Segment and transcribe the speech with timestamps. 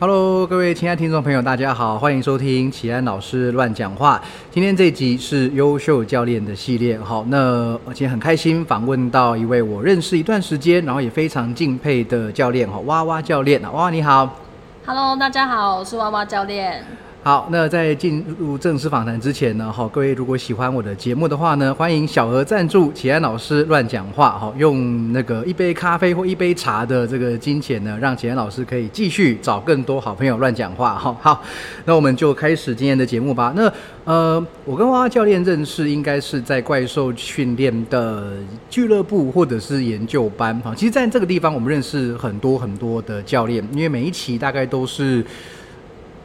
[0.00, 4.18] Hello，各位亲爱听众朋友，大家好，欢迎收听奇安老师乱讲话。
[4.50, 14.36] 今天这集是优秀教练的系列，好，那而且很开心访问到一位我认识一段时间，然后也非常敬佩的教练，哈，哇哇教练，哇哇你好
[14.86, 16.82] ，Hello，大家好，我是哇哇教练。
[17.22, 31.42] 好，那在进入正式访谈之前呢，哈，各位如果喜欢我的节目的话呢，欢迎小额赞助启安老师乱讲话，哈，用那个一杯咖啡或一杯茶的这个金钱呢，让启安老师可以继续找更多好朋友乱讲话，哈，好，
[31.84, 33.52] 那我们就开始今天的节目吧。
[33.54, 33.70] 那
[34.04, 38.32] 呃，我跟娃娃教练认识应该是在怪兽训练的
[38.70, 45.22] 俱乐部或者是研究班，哈，其实在这个地方我们认识很多很多的教练，因为每一期大概都是。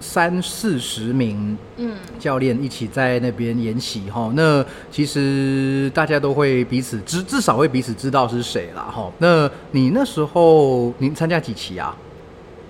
[0.08, 9.12] 三四十名嗯教练一起在那边演习哈，那其实大家都会彼此知，至少会彼此知道是谁啦哈。
[9.18, 11.98] 那你那时候您参加几期啊？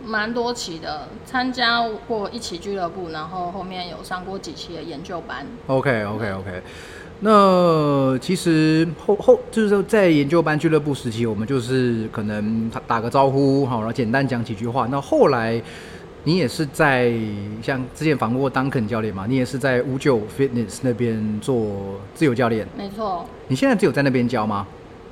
[0.04, 5.46] 蛮多期的，参加过一期俱乐部，然后后面有上过几期的研究班。
[5.68, 6.62] OK OK OK，
[7.20, 14.88] 那其实后后就是说在研究班俱乐部时期，我们就是可能打个招呼好，然后简单讲几句话。
[14.90, 15.62] 那后来。
[16.26, 17.14] 你也是在
[17.62, 19.26] 像之前访问过 Duncan 教练嘛？
[19.30, 22.68] 你也是在五九 Fitness 那边做自由教练。
[22.76, 23.26] 没错。
[23.48, 24.66] 你现在只有在那边教吗？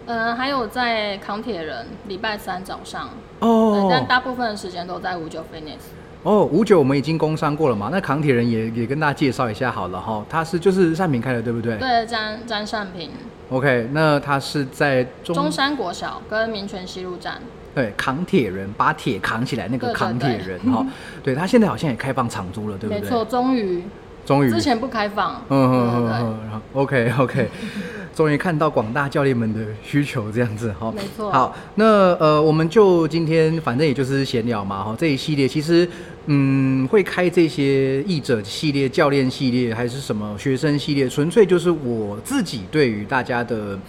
[0.08, 3.10] 呃，还有在扛铁人，礼拜三早上。
[3.40, 3.88] 哦。
[3.90, 5.80] 但大部分的时间都在五九 Fitness。
[6.24, 7.90] 哦，五九我们已经工商过了嘛？
[7.92, 10.26] 那扛铁人也也跟大家介绍一下好了哈。
[10.28, 11.78] 他是就是善平开的，对不对？
[11.78, 13.12] 对，詹詹善平。
[13.50, 17.40] OK，那他是在中山国小跟民权西路站。
[17.76, 20.86] 对，扛铁人把铁扛起来那个扛铁人哈，
[21.24, 23.02] 对他现在好像也开放长租了，对不对？
[23.02, 23.82] 没错，终于，
[24.26, 25.44] 终于，之前不开放。
[25.50, 27.50] 嗯嗯嗯嗯，OK OK，
[28.14, 30.94] 终于看到广大教练们的需求这样子哈。
[30.96, 31.32] 没错。
[31.32, 35.90] 好，那呃，我们就今天反正也就是闲聊嘛哈，这一系列其实
[36.28, 43.80] 嗯会开这些译者系列、教练系列还是什么学生系列，纯粹就是我自己对于大家的。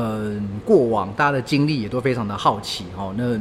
[0.00, 3.12] 嗯，过往大家的经历也都非常的好奇哦。
[3.18, 3.36] 那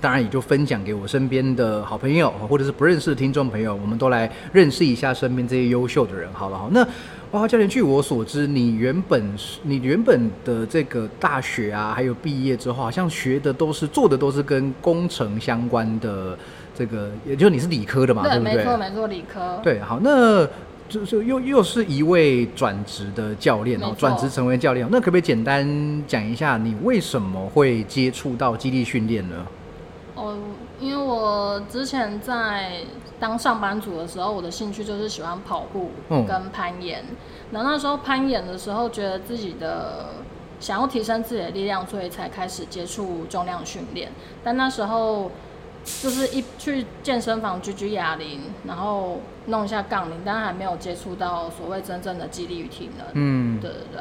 [0.00, 6.28] 当然也就分享给我身边的好朋友，或者是不认识的听众朋友，我们都来认识一下身边这些优秀的人。
[6.32, 6.82] 好了，好，那
[7.30, 9.22] 哇哇教练，据我所知，你原本
[9.62, 16.36] 你原本的这个大学啊，还有毕业之后，好像学的都是做的都是跟工程相关的
[16.76, 18.56] 这个，也就是你是理科的嘛，对不对？
[18.56, 19.60] 没错，没错，理科。
[19.62, 20.44] 对，好，那。
[20.94, 25.66] 就就又又是一位转职的教练哦，转职成为教练，那可不可以简单
[26.06, 29.44] 讲一下你为什么会接触到基地训练呢？
[30.14, 30.38] 哦，
[30.78, 32.82] 因为我之前在
[33.18, 37.04] 当上班族的时候，我的兴趣就是喜欢跑步跟攀岩。
[37.50, 40.10] 那那时候攀岩的时候，觉得自己的
[40.60, 44.12] 想要提升自己的力量，所以才开始接触重量训练。
[44.44, 45.32] 但那时候。
[45.84, 53.06] 就是一去健身房举举哑铃，然后弄一下杠铃，但还没有接触到所谓真正的肌力与体能。
[53.12, 54.00] 嗯，对对对。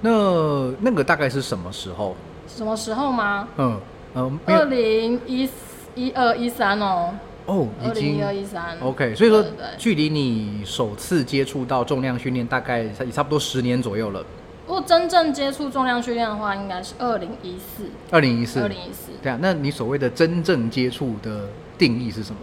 [0.00, 2.16] 那那个大概是什么时候？
[2.48, 3.48] 什么时候吗？
[3.58, 3.80] 嗯
[4.14, 5.48] 嗯，二零一
[5.94, 7.14] 一二一三哦。
[7.46, 8.78] 哦，二零一二一三。
[8.80, 9.44] OK，所以说
[9.76, 14.24] 距离你首次接触到重量训练，大概也差不多十年左右了。
[14.72, 17.84] 如果真正接触重量训练的话，应该是二零一四。
[18.10, 18.58] 二零一四。
[18.58, 19.12] 二零一四。
[19.22, 21.46] 对啊，那你所谓的真正接触的
[21.76, 22.38] 定义是什么？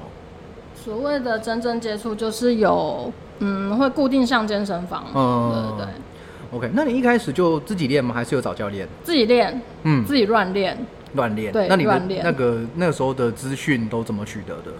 [0.76, 5.06] 所谓的真正接触就是有，嗯，会固定上健身房。
[5.16, 5.94] 嗯，对对。
[6.52, 8.14] OK，那你一开始就自己练吗？
[8.14, 8.88] 还是有找教练？
[9.04, 10.78] 自己练，嗯，自己乱练。
[11.14, 11.52] 乱练。
[11.52, 14.72] 对，那你的那个那个时候的资讯都怎么取得的？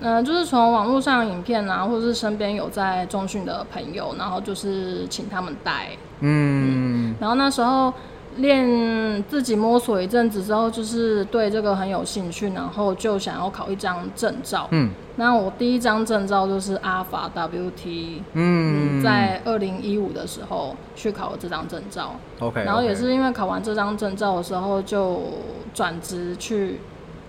[0.00, 5.88] 嗯，就是从网络上影片啊，或者是身边有在中训的朋友，然后就是请他们带。
[6.20, 7.92] 嗯，然后那时候
[8.36, 14.68] 练自己摸索一阵子之后，就是对这个很有兴趣，然后就想要考一张证照。
[14.70, 18.22] 嗯，那我第一张证照就是阿法 WT。
[18.34, 22.14] 嗯，在二零一五的时候去考了这张证照。
[22.38, 25.22] OK，然后也是因为考完这张证照的时候，就
[25.74, 26.78] 转职去。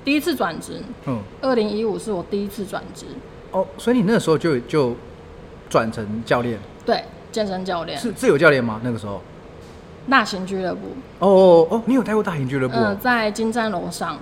[0.04, 3.06] 第一次转职，嗯，二零一五是我第一次转职。
[3.52, 4.96] 哦，所以你那个时候就就
[5.70, 6.58] 转成教练？
[6.86, 7.98] 对，健身教练。
[7.98, 8.80] 是自由教练吗？
[8.84, 9.22] 那个时候？
[10.10, 10.82] 大型俱乐部。
[11.20, 12.76] 哦哦哦，你有带过大型俱乐部？
[12.78, 14.18] 嗯，在金站楼上。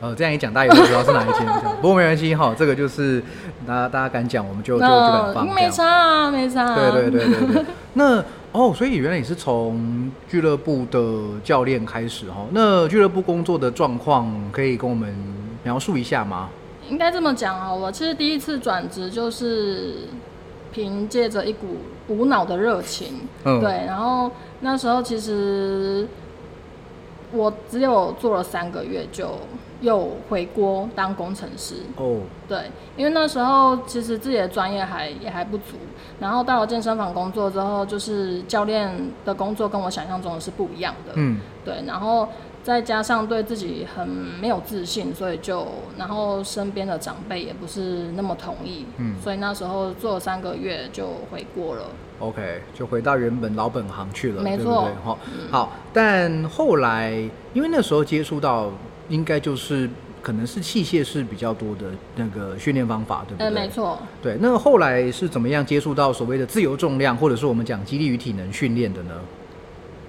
[0.00, 1.46] 呃，这样一讲，大家也知道是哪一间。
[1.80, 3.22] 不过没关系哈，这个就是
[3.66, 5.54] 大家大家敢讲，我们就就就敢放。
[5.54, 6.74] 没差啊，没差。
[6.74, 7.64] 对对对对对。
[7.94, 8.22] 那。
[8.52, 12.46] 哦，所以原来你是从俱乐部的教练开始哦？
[12.52, 15.14] 那俱乐部工作的状况可以跟我们
[15.64, 16.50] 描述一下吗？
[16.90, 19.94] 应该这么讲啊，我其实第一次转职就是
[20.70, 21.78] 凭借着一股
[22.08, 23.70] 无脑的热情，嗯，对。
[23.86, 26.06] 然后那时候其实
[27.32, 29.38] 我只有做了三个月就
[29.82, 31.74] 又回国当工程师。
[31.96, 35.76] 哦，对，因为那时候其实自己的专业还也还不足，
[36.18, 38.90] 然后到了健身房工作之后，就是教练
[39.26, 41.12] 的工作跟我想象中的是不一样的。
[41.16, 42.26] 嗯，对，然后。
[42.64, 45.66] 再加上对自己很没有自信，所以就
[45.98, 51.86] 然后身边的长辈也不是那么同意，嗯，所以那时候做了三个月就回国了。
[52.20, 55.18] OK，就回到原本老本行去了，没错，哈，
[55.50, 55.72] 好。
[55.92, 57.10] 但后来
[57.52, 58.70] 因为那时候接触到，
[59.12, 59.88] 应该就是
[60.22, 61.86] 可能是器械是比较多的
[62.16, 63.48] 那个训练方法，对不对？
[63.48, 63.98] 嗯，没错。
[64.22, 69.12] 对，那后来是怎么样接触到所谓的自由重量，或者是我们讲激励与体能训练的呢？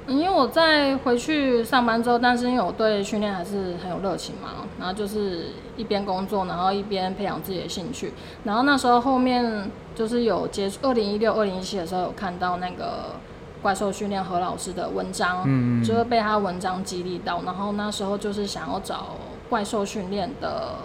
[0.06, 5.48] 因为我在回去上班之后，但是因为我对训练还是很有热情嘛，然后就是
[5.78, 8.12] 一边工作，然后一边培养自己的兴趣。
[8.44, 13.16] 然后那时候后面就是有接触，二零一六、二零一七的时候有看到那个
[13.64, 17.42] 怪兽训练何老师的文章，嗯，就会被他文章激励到。
[17.42, 19.18] 然后那时候就是想要找
[19.50, 20.76] 怪兽训练的。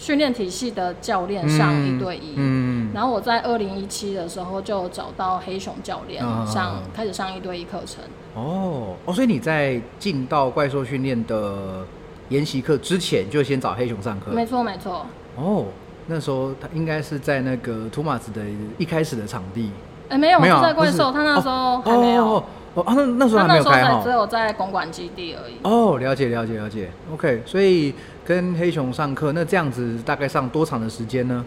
[0.00, 8.04] 训练体系的教练上一对一，嗯然后我在二零一七的时候就找到黑熊教练上开始上一对一课程。
[8.36, 11.84] 哦哦，所以你在进到怪兽训练的
[12.28, 14.30] 研习课之前，就先找黑熊上课。
[14.30, 15.04] 没错没错。
[15.34, 15.64] 哦，
[16.06, 18.40] 那时候他应该是在那个图马斯的
[18.78, 19.72] 一开始的场地。
[20.08, 22.42] 哎，没有没有在怪兽，他那时候还没有。
[22.74, 25.54] 哦，那那时候还没有开哈，只有在公馆基地而已。
[25.62, 26.88] 哦，了解了解了解。
[27.12, 27.92] OK，所以
[28.24, 31.44] 跟黑熊上课，那这样子大概上多长的时间呢？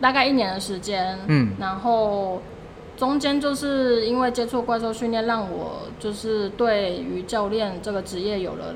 [0.00, 1.16] 大概一年的时间。
[1.28, 2.42] 嗯，然后
[2.96, 8.74] 中间就是因为接触怪兽训练，让我就是对于教练这个职业有了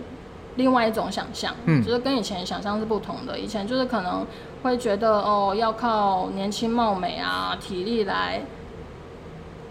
[0.54, 1.52] 另外一种想象。
[1.64, 3.36] 嗯，就是跟以前想象是不同的。
[3.36, 4.24] 以前就是可能
[4.62, 8.40] 会觉得哦，要靠年轻貌美啊，体力来。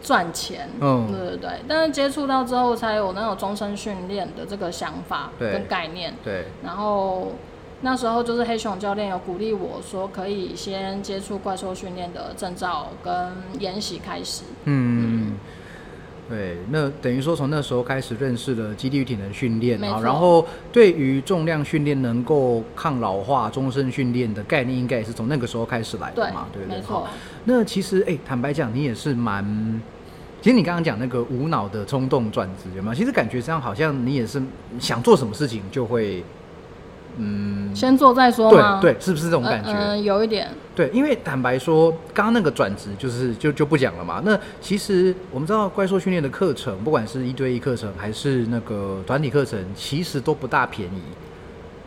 [0.01, 6.45] 赚钱，嗯，对对对，但是接触到之后，才有那种终身训练的这个想法跟概念，对。
[6.63, 7.33] 然后
[7.81, 13.13] 那时候就是黑熊教练有鼓励我说，可以先接触怪兽训练的证照跟
[13.59, 15.37] 研习开始，嗯，
[16.29, 16.57] 对。
[16.69, 26.77] 那等于说从那时候开始认识了基地体能训练啊，然后对于重量训练能够抗老化、终身训练的概念，应该也是从那个时候开始来的嘛，对不对？
[26.77, 27.07] 没错。
[27.45, 29.81] 那其实，哎，坦白讲，你也是蛮……
[30.41, 32.95] 其实你刚刚讲那个无脑的冲动转职有没有？
[32.95, 34.41] 其实感觉上好像你也是
[34.79, 36.23] 想做什么事情就会，
[37.17, 38.79] 嗯，先做再说吗？
[38.81, 39.71] 对对，是不是这种感觉？
[39.71, 40.47] 嗯，有一点。
[40.73, 44.21] 对，因为坦白说，刚刚那个转职就是就就不讲了嘛。
[44.23, 51.01] 那其实我们知道怪兽训练的课程，不管是一对一课程还是那个团体课程，其实都不大便宜。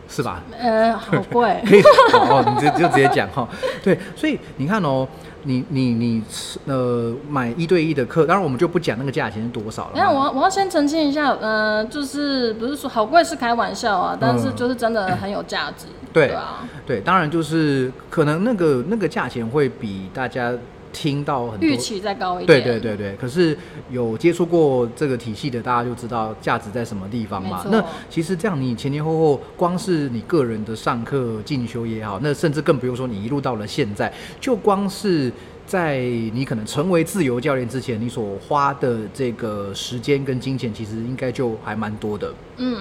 [0.08, 0.42] 是吧？
[0.58, 1.60] 呃，好贵。
[1.66, 3.48] 可以哦，你就就直接讲哈。
[3.82, 5.06] 对，所以你看哦，
[5.44, 6.22] 你你你
[6.66, 9.92] 呃买一对一的课，当然我们就不讲那个价钱是多少了。
[9.94, 15.86] 那我我要先澄清一下，呃，就是不是说好贵是开玩笑啊，但是就是真的很有价值。
[16.12, 20.52] 对啊，对，当然就是可能那个那个价钱会比大家。
[20.94, 23.16] 听到很多预期再高一点，对对对对。
[23.16, 23.58] 可是
[23.90, 27.66] 有接触过这个体系的，大家就知道价值在什么地方嘛。
[27.70, 34.10] 那其实这样，你前前后后，光是你个人的上课进修也好，那甚至更不用说你一路到了现在，
[34.40, 35.32] 就光是
[35.66, 42.32] 在你可能成为自由教练之前，你所花的这个时间跟金钱，其实应该就还蛮多的。
[42.58, 42.78] 嗯。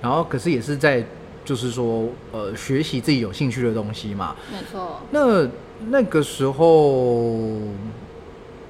[0.00, 1.04] 然后，可是也是在
[1.44, 4.36] 就是说，呃，学习自己有兴趣的东西嘛。
[4.52, 5.00] 没错。
[5.10, 5.48] 那。
[5.88, 7.58] 那个时候，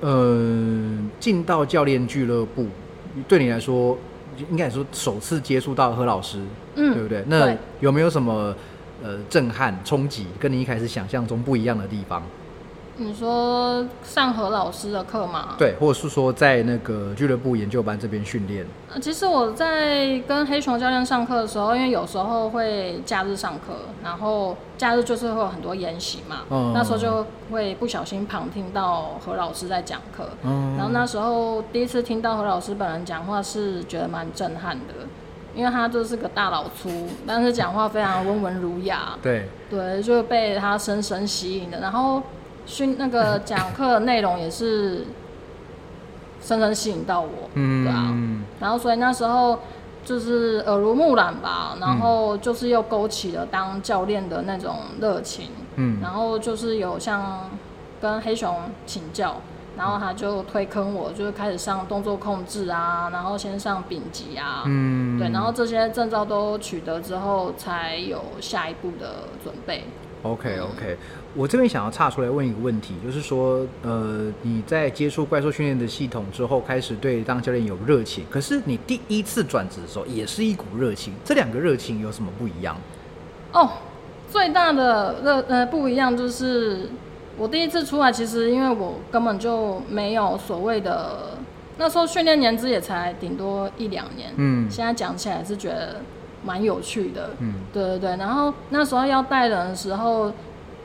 [0.01, 2.67] 呃，进到教练俱乐部，
[3.27, 3.99] 对你来说，
[4.51, 6.39] 应该说首次接触到何老师，
[6.77, 7.25] 嗯，对不对？
[7.27, 8.55] 那有没有什么
[9.03, 12.23] 呃震撼、冲击，跟你一开始想象中不一样的地方？
[13.01, 15.55] 你说上何老师的课吗？
[15.57, 18.67] 对，或者是说在那个俱乐部研究班这边训练。
[18.93, 23.73] 呃，其实我在跟黑熊教练上课的时候，因为有时候会假日上课，
[24.05, 30.29] 然后假日就是会有很多研习嘛，嗯那时候就会不小心旁听到何老师在讲课。
[30.43, 34.93] 嗯，然后那时候第一次听到何老师本人讲话，是觉得蛮震撼的，
[35.55, 36.91] 因为他就是个大老粗，
[37.27, 39.17] 但是讲话非常温文儒雅。
[39.23, 42.23] 对，对，就被他深深吸引的，然后。
[42.67, 45.05] 训那个讲课内容也是
[46.41, 48.15] 深深吸引到我，嗯对啊，
[48.61, 49.59] 然后所以那时候
[50.05, 57.51] 就是耳濡目染吧，然后就是又勾起了当教练的那种热情，嗯，然后就是有像
[58.01, 59.37] 跟黑熊请教，
[59.77, 69.85] 然后他就推坑我，就是开始上动作控制啊，然后先上丙级啊，嗯，对，然后这些证照都取得之后，才有下一步的准备。
[70.23, 70.99] OK OK。
[71.37, 82.77] 我这边想要岔出来问一个问题，就是说，呃，你在接触怪兽训练的系统之后，开始对当教练有热情，可是你第一次转职的时候也是一股热情，这两个热情有什么不一样？
[83.53, 83.71] 哦，
[84.29, 86.89] 最大的热呃不一样就是，
[87.39, 91.39] 我第一次出来，其实因为我根本就没有所谓的，
[91.79, 96.01] 那时候训练年资也才顶多一两年，嗯，现在讲起来是觉得
[96.45, 100.33] 蛮有趣的，嗯，对对对，然后那时候要带人的时候。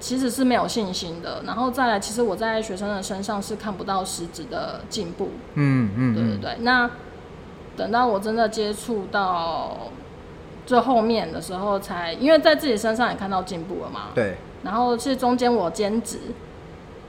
[0.06, 5.32] 其实是没有信心的，然后再来，其实我在学生的身上是看不到实质的进步。
[5.56, 6.58] 嗯嗯，对对对。
[6.60, 6.88] 那
[7.76, 9.90] 等到我真的接触到
[10.64, 14.10] 最后面的时候，才因为在自己身上也看到进步了嘛。
[14.14, 14.38] 对。
[14.62, 16.20] 然后是中间我兼职，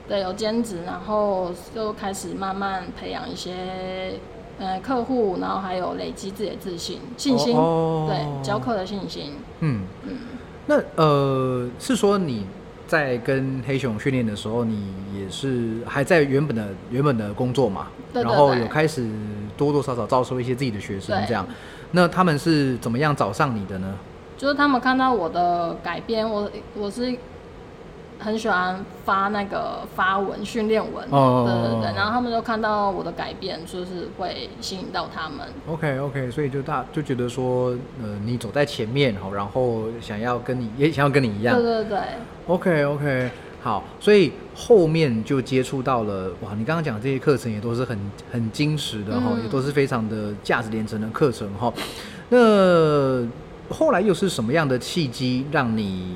[0.07, 4.19] 对，有兼职，然后就开始慢慢培养一些
[4.57, 9.33] 呃客户，然后还有累积自己的自信、信心，对，教课的信心。
[9.59, 10.17] 嗯嗯。
[10.65, 12.47] 那呃，是说你。
[12.87, 17.87] 在跟黑熊训练的时候，你也是还在原本的原本的工作嘛？
[18.13, 19.07] 对然后有开始
[19.55, 21.45] 多多少少招收一些自己的学生，这样。
[21.91, 23.93] 那他们是怎么样找上你的呢？
[24.37, 27.15] 就是他们看到我的改编，我我是。
[28.19, 35.47] 很喜欢发那个发文训练文，对对对，然后他们就看到我的改变，就是会吸引到他们。
[35.67, 37.69] OK OK，所以就大就觉得说，
[38.01, 41.55] 呃，你走在前面好，然后想要跟你也想要跟你一样。
[41.55, 41.99] 对对对。
[42.47, 43.29] OK OK，
[43.61, 47.99] 好，所以后面就接触到了哇，你刚刚讲这些课程也都是很
[48.31, 51.71] 很精实的哈，也都是非常的价值连城的课程哈。
[52.29, 53.23] 那
[53.69, 56.15] 后来又是什么样的契机让你？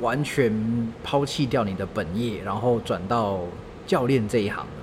[0.00, 3.40] 完全抛弃掉你的本业，然后转到
[3.86, 4.82] 教练这一行呢？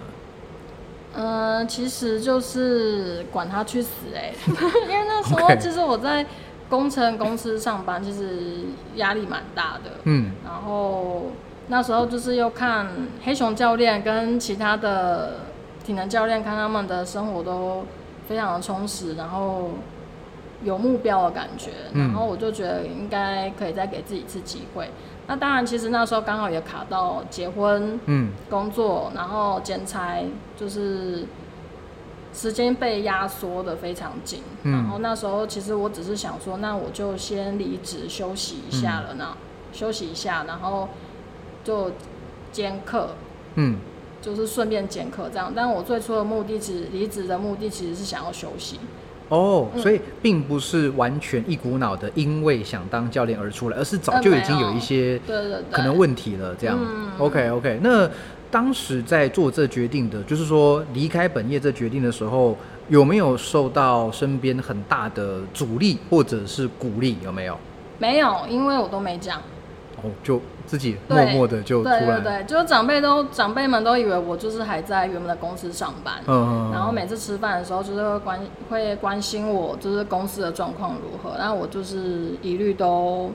[1.16, 4.32] 呃，其实就是管他去死哎！
[4.48, 6.26] 因为那时候 其实我在
[6.70, 9.92] 工程公司上班，其实压力蛮大的。
[10.04, 11.32] 嗯，然后
[11.70, 12.88] 那时候就是又看
[13.24, 15.40] 黑熊教练跟其他的
[15.84, 17.86] 体能教练，看他们的生活都
[18.28, 19.72] 非常的充实，然后
[20.64, 21.72] 有目标的感觉。
[21.94, 24.90] 然后我就觉得应该可以再给自己一次机会。
[25.28, 30.24] 那当然，其实那时候刚好也卡到结婚、嗯，工作，然后兼差，
[30.56, 31.26] 就是
[32.34, 34.42] 时间被压缩的非常紧。
[34.64, 39.36] 然后那时候其实我只是想说，那我就先离职休息一下了呢，
[39.74, 40.88] 休息一下，然后
[41.64, 41.92] 就
[42.54, 43.10] 兼课，
[43.56, 43.80] 嗯，
[44.22, 45.52] 就是顺便兼课这样。
[45.54, 48.80] 但我最初的目的，其实离职的目的其实是想要休息。
[49.30, 55.20] 哦，所以并不是完全一股脑的，因为想当教练而出来，而是早就已经有一些
[55.72, 56.56] 可能问题了。
[56.56, 56.80] 这样
[57.18, 57.80] ，OK OK。
[57.84, 58.10] 那
[58.50, 62.58] 当时在做这决定的，就是说离开本业这决定的时候，
[62.88, 67.18] 有没有受到身边很大的阻力或者是鼓励？
[67.24, 67.58] 有没有？
[68.00, 69.40] 没有，因为我都没讲。
[70.02, 70.42] 哦，就。
[70.68, 83.32] 自己默默的就对对对，就是长辈都长辈们都以为我就是还在原本的公司上班，嗯，然后每次吃饭的时候就是会关会关心我，就是公司的状况如何，然后我就是一律都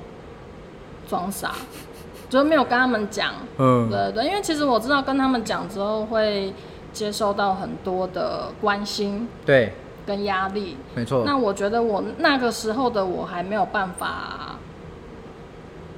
[1.09, 1.53] 装傻，
[2.29, 6.53] 就是没有跟他们讲，嗯，对对，因为其实我知道跟他们讲之后会
[6.93, 9.73] 接收到很多的关心，对，
[10.05, 11.23] 跟压力，没错。
[11.25, 14.57] 那我觉得我那个时候的我还没有办法。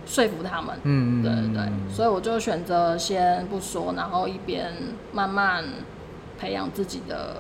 [0.07, 4.73] 说服他们，嗯，对对对，所以我就选择先不说，然后一边
[5.13, 5.65] 慢慢
[6.39, 7.37] 培养自己的，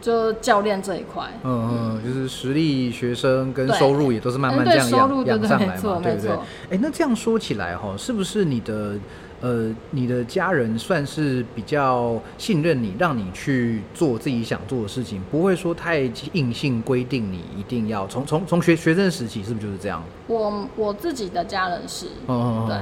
[0.00, 6.30] 就教练这一块，嗯嗯，就是实力学生跟收入也都是慢慢这样养养上来嘛，对不对？
[6.70, 8.94] 哎，那这样说起来哈，是不是你的？
[9.40, 16.00] 呃，你的家人算是比较信任你，让你去做自己想做的事情，不会说太
[16.32, 20.02] 硬性规定你一定要从从从学学生时期，是不是就是这样？
[20.26, 22.76] 我我自己的家人是，嗯，对，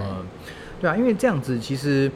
[0.80, 2.10] 对啊，因为这样子其实。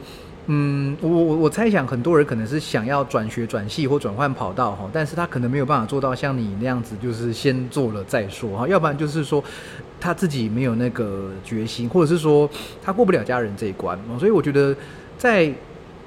[0.49, 9.43] 嗯，我我我猜想很多人可能是想要转学转系或转换跑道哈，但是他可能没有办法做到像你那样子，就是先做了再说哈，要不然就是说
[9.99, 12.49] 他自己没有那个决心，或者是说
[12.81, 14.75] 他过不了家人这一关所以我觉得
[15.17, 15.51] 在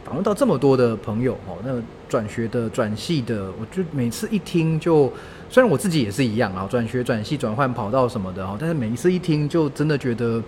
[0.05, 1.73] 访问到这么多的朋友哦，那
[2.09, 5.13] 转学的、转系的，我就每次一听就，
[5.49, 10.43] 虽然我自己也是一样啊，转学、转系、转换跑道什么的哦，但是每一次一听就真的觉得。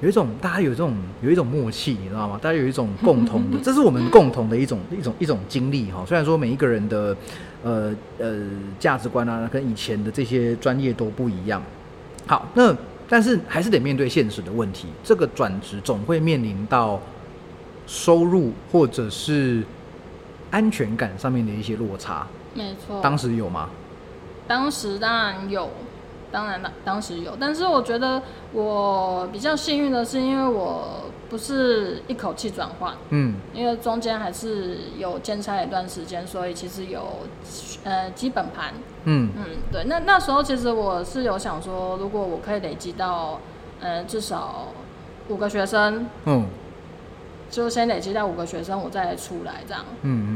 [0.00, 2.38] 有一种大家有这种有一种默契，你知道吗？
[2.42, 6.04] 大家有一种共同的， 这是我们共同的一种一种一种经历哈。
[6.06, 7.16] 虽然说每一个人的
[7.62, 8.38] 呃呃
[8.78, 11.62] 价值观啊，跟以前的这些专业都不一样。
[12.26, 12.74] 好，那
[13.08, 14.88] 但是还是得面对现实的问题。
[15.02, 17.00] 这个转职总会面临到
[17.86, 19.62] 收入或者是
[20.50, 22.26] 安全感上面的一些落差。
[22.54, 23.00] 没错。
[23.00, 23.68] 当时有吗？
[24.46, 25.70] 当时当然有。
[26.32, 28.20] 当然了，当时有，但是我觉得
[28.52, 37.20] 我比较幸运的是，因为我不是一口气转换，嗯，因为中间还是有兼差一段时间，所以其实有
[37.84, 39.30] 呃基本盘，嗯。
[39.36, 43.40] 嗯，对，那那时候其实我是有想说，如果我可以累积到
[43.80, 44.68] 呃至少
[45.28, 46.46] 五个学生，嗯，
[47.50, 50.28] 就先累积到五个学生，我再出来这样，嗯嗯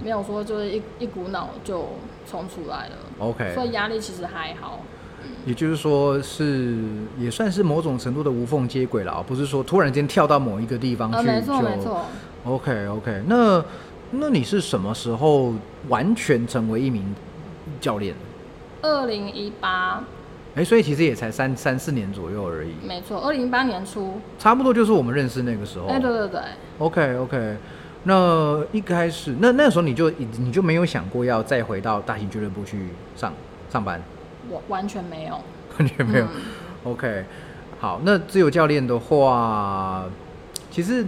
[0.00, 1.90] 嗯，没有说就是一一股脑就
[2.28, 4.80] 冲出来了，OK，所以压力其实还好。
[5.46, 6.76] 也就是说，是
[7.18, 11.22] 也算是某种程度的无缝接轨了啊，不是说突然间跳到某一个地方去就。
[11.22, 12.02] 没错没错。
[12.44, 13.64] OK OK，那
[14.10, 15.52] 那你是什么时候
[15.88, 17.14] 完全成为一名
[17.82, 18.14] 教练？
[18.80, 20.02] 二零一八。
[20.54, 22.72] 哎，所以其实也才三三四年左右而已。
[22.86, 24.20] 没错，二零一八年初。
[24.38, 25.86] 差不多就是我们认识那个时候。
[25.86, 26.40] 哎，对对对。
[26.78, 27.56] OK OK，
[28.04, 33.32] 那一开始那那时候你就你就没有想过要再回到大型俱乐部去上
[33.70, 34.00] 上班？
[34.50, 35.40] 我完全没有，
[35.78, 36.26] 完全没有。
[36.84, 37.24] OK，
[37.80, 40.04] 好，那自由教练的话，
[40.70, 41.06] 其实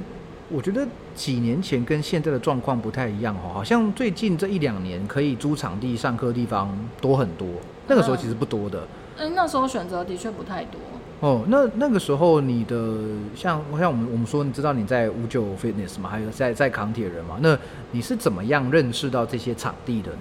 [0.48, 7.48] 我觉得几年前跟现在的状况不太一样哦，好像最近这一两年可以租场地上课地方多很多，
[7.86, 8.86] 那个时候其实不多的。
[9.16, 10.80] 嗯，那时候选择的确不太多。
[11.20, 12.98] 哦，那那个时候你的
[13.34, 17.56] 像像我们我们说，你知道你在五九 Fitness 嘛，还有在在扛铁人嘛，那
[17.92, 20.18] 你是怎么样认识到这些场地的呢？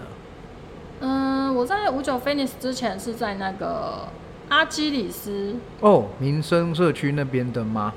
[1.02, 4.08] 嗯，我在五九 Fitness 之前是在那个
[4.50, 7.94] 阿基里斯哦，民生社区那边的吗？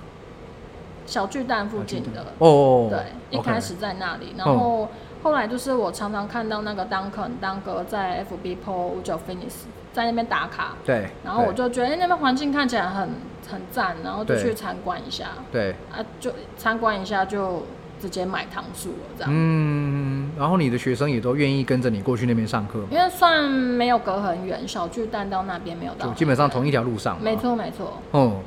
[1.07, 4.89] 小巨蛋附近的哦，对，一开始在那里，然后
[5.23, 13.09] 后来就是我常常看到那个 Duncan 当哥在 FB PO 五九 Fitness 在那边打卡，对，然后我就觉得那边环境看起来很
[13.51, 17.63] 很赞，然后就去参观一下，对，啊，就参观一下就。
[17.99, 19.33] 直接买糖树了，这样。
[19.35, 27.17] 嗯，然后你的学生也都愿意跟着你过去那边上课因为算没有隔很远，小巨蛋到那边没有到，基本上同一条路上。
[27.23, 27.95] 没错，没错。
[28.11, 28.41] 哦，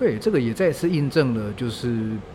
[0.00, 1.94] 对，这个也再次印证了，就是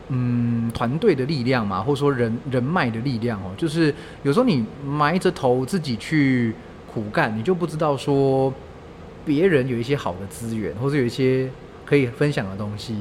[0.10, 3.50] 嗯，团队的力量嘛，或者说人人脉的力量哦。
[3.58, 3.92] 就是
[4.22, 6.54] 有时候你埋着头自己去
[6.94, 8.54] 苦干，你就不知道说
[9.26, 11.50] 别人有一些好的资源，或者有一些
[11.84, 12.96] 可以分享的东西。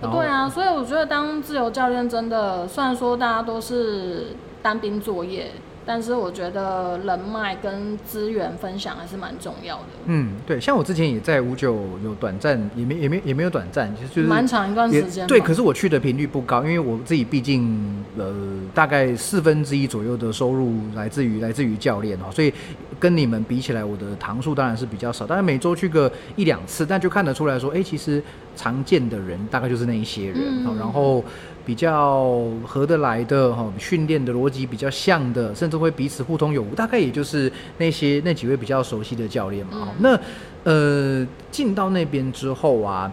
[0.00, 4.28] 对啊，所以我觉得当自由教练真的，虽然说大家都是
[4.62, 5.52] 单兵作业。
[5.92, 9.82] 但是我觉得人脉跟资源分享还是蛮重要的。
[10.04, 15.26] 嗯，对，像我之前也在五九有短暂，也没也没也没有短暂，其实就是蛮长一段时间。
[15.26, 18.32] 对，可是我去的频率不高，因为我自己毕竟呃
[18.72, 22.54] 大概四分之一左右的收入来自于来自于教练哦，所以
[23.00, 25.26] 跟你们比起来，我的堂数当然是比较少。
[25.26, 28.22] 但是每周去个一两次，但就看得出来说，哎，其实
[28.54, 30.40] 常见的人大概就是那一些人，
[30.78, 31.24] 然后。
[31.70, 39.90] 比较合得来的哈，训练的逻辑比较像的，甚至会彼此互通有无，大概也就是那些那几位比较熟悉的教练嘛。
[40.00, 40.18] 那
[40.64, 43.12] 呃，进到那边之后啊，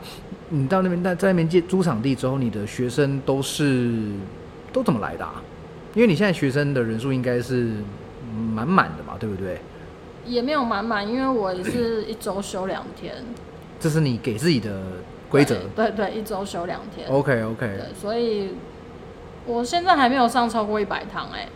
[0.50, 3.94] 你到那边在在那边借租场地之后，你的学生都是
[4.74, 5.24] 都怎么来的？
[5.24, 5.44] 啊？
[5.94, 7.74] 因为你现在学生的人数应该是
[8.56, 9.60] 满满的嘛，对不对？
[10.26, 13.14] 也没有满满，因为我是一周休两天。
[13.80, 14.82] 这是你给自己的。
[15.30, 17.08] 规则对对，一周休两天。
[17.10, 17.68] OK OK。
[17.68, 18.52] 对，所以
[19.46, 21.48] 我现在还没有上超过一百堂哎。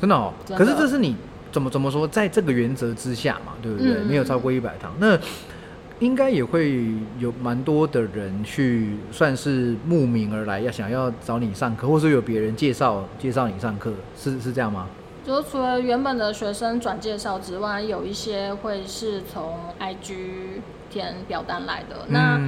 [0.00, 0.32] 真的哦。
[0.56, 1.16] 可是这是你
[1.52, 3.94] 怎么怎么说，在这个原则之下嘛，对不对？
[4.02, 5.18] 没有超过一百堂，那
[5.98, 6.86] 应该也会
[7.18, 14.86] 有蛮多的人去算是慕名而来，要想要找你上课，或是有别人介绍介绍你上课，是是这样吗？
[15.22, 22.06] 就除了原本的学生转介绍之外，有一些会是从 IG 填表单来的。
[22.08, 22.40] 那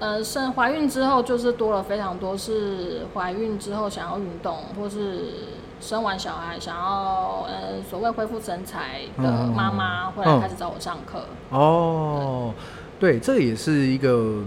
[0.00, 5.18] 呃，生怀孕之后就是多了非常多，是怀孕之后想要运动，或是
[5.78, 11.26] 生完小孩想要呃所谓恢复身材的妈妈，会来开始找我上课。
[11.50, 12.54] 哦，
[12.98, 14.42] 对，这也是一个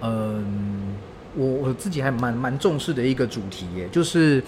[0.00, 0.96] 嗯，
[1.34, 4.42] 我我自己还蛮蛮重视的一个主题耶，就是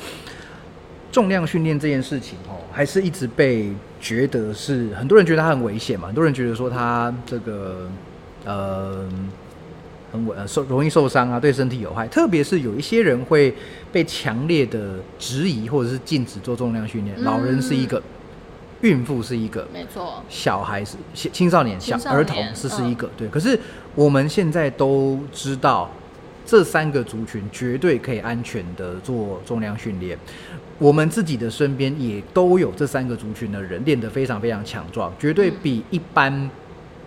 [1.13, 7.91] 重量训练这件事情哦，还是一直被觉得是很多人觉得它很危险嘛，很多人觉得说它这个
[8.47, 9.07] 呃。
[10.11, 12.09] 很稳，受容易受伤啊，对身体有害。
[12.09, 13.55] 特别是有一些人会
[13.93, 17.23] 被强烈的质疑，或者是禁止做重量训练。
[17.23, 18.03] 老人是一个，
[18.81, 20.23] 孕妇是一个，没错。
[20.29, 23.29] 小孩是青少年、小儿童是是一个，对。
[23.29, 23.59] 可是
[23.95, 25.91] 我们现在都知道，
[26.47, 30.19] 这三个族群绝对可以安全的做重量训练。
[30.79, 36.49] 我们自己的身边也都有这三个族群的人练得非常非常强壮，绝对比一般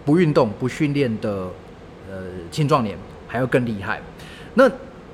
[0.05, 1.49] 不运动、不训练的。
[2.11, 2.17] 呃，
[2.51, 2.97] 青壮年
[3.27, 4.01] 还要更厉害。
[4.55, 4.69] 那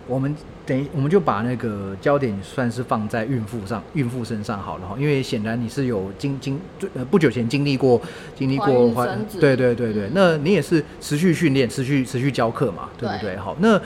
[0.08, 6.60] 我们等于我们就把那个焦点算是放在孕妇上，孕妇身上好了哈，因为显然你是有经经
[6.96, 8.02] 呃不久前经历过
[8.36, 9.06] 经历过怀
[9.40, 13.36] 对对对对，那你也是持续训练，持续持续教课嘛，对不对？
[13.38, 13.80] 好，那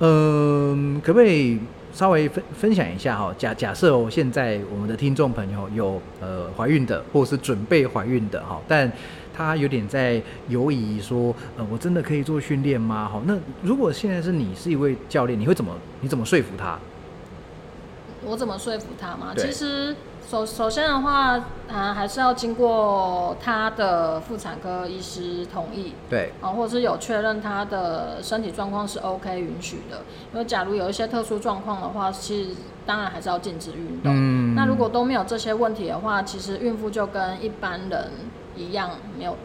[0.00, 1.58] 嗯，可不可以
[1.92, 3.34] 稍微分分享一下哈？
[3.38, 8.90] 假假设哦，现在我们的听众朋友有呃怀孕的，或者是准备怀孕的哈，但
[9.36, 13.08] 他有点在犹疑，说，呃，我真的可以做训练吗？
[13.12, 16.78] 好，那如果现在是你是一位教练，你会怎么，你怎么说服他？
[18.24, 19.34] 我怎么说服他吗？
[19.36, 19.94] 其实
[20.28, 30.02] 首首先的话，啊，还是要经过他的妇产科医师同意，对，啊，或者是有确认他的身体状况是 OK 允许的。
[30.32, 32.50] 因为假如有一些特殊状况的话，其实
[32.86, 34.12] 当然还是要禁止运动。
[34.14, 38.10] 嗯，那如果都没有这些问题的话，其实孕妇就跟一般人。
[38.58, 39.36] 一样没有，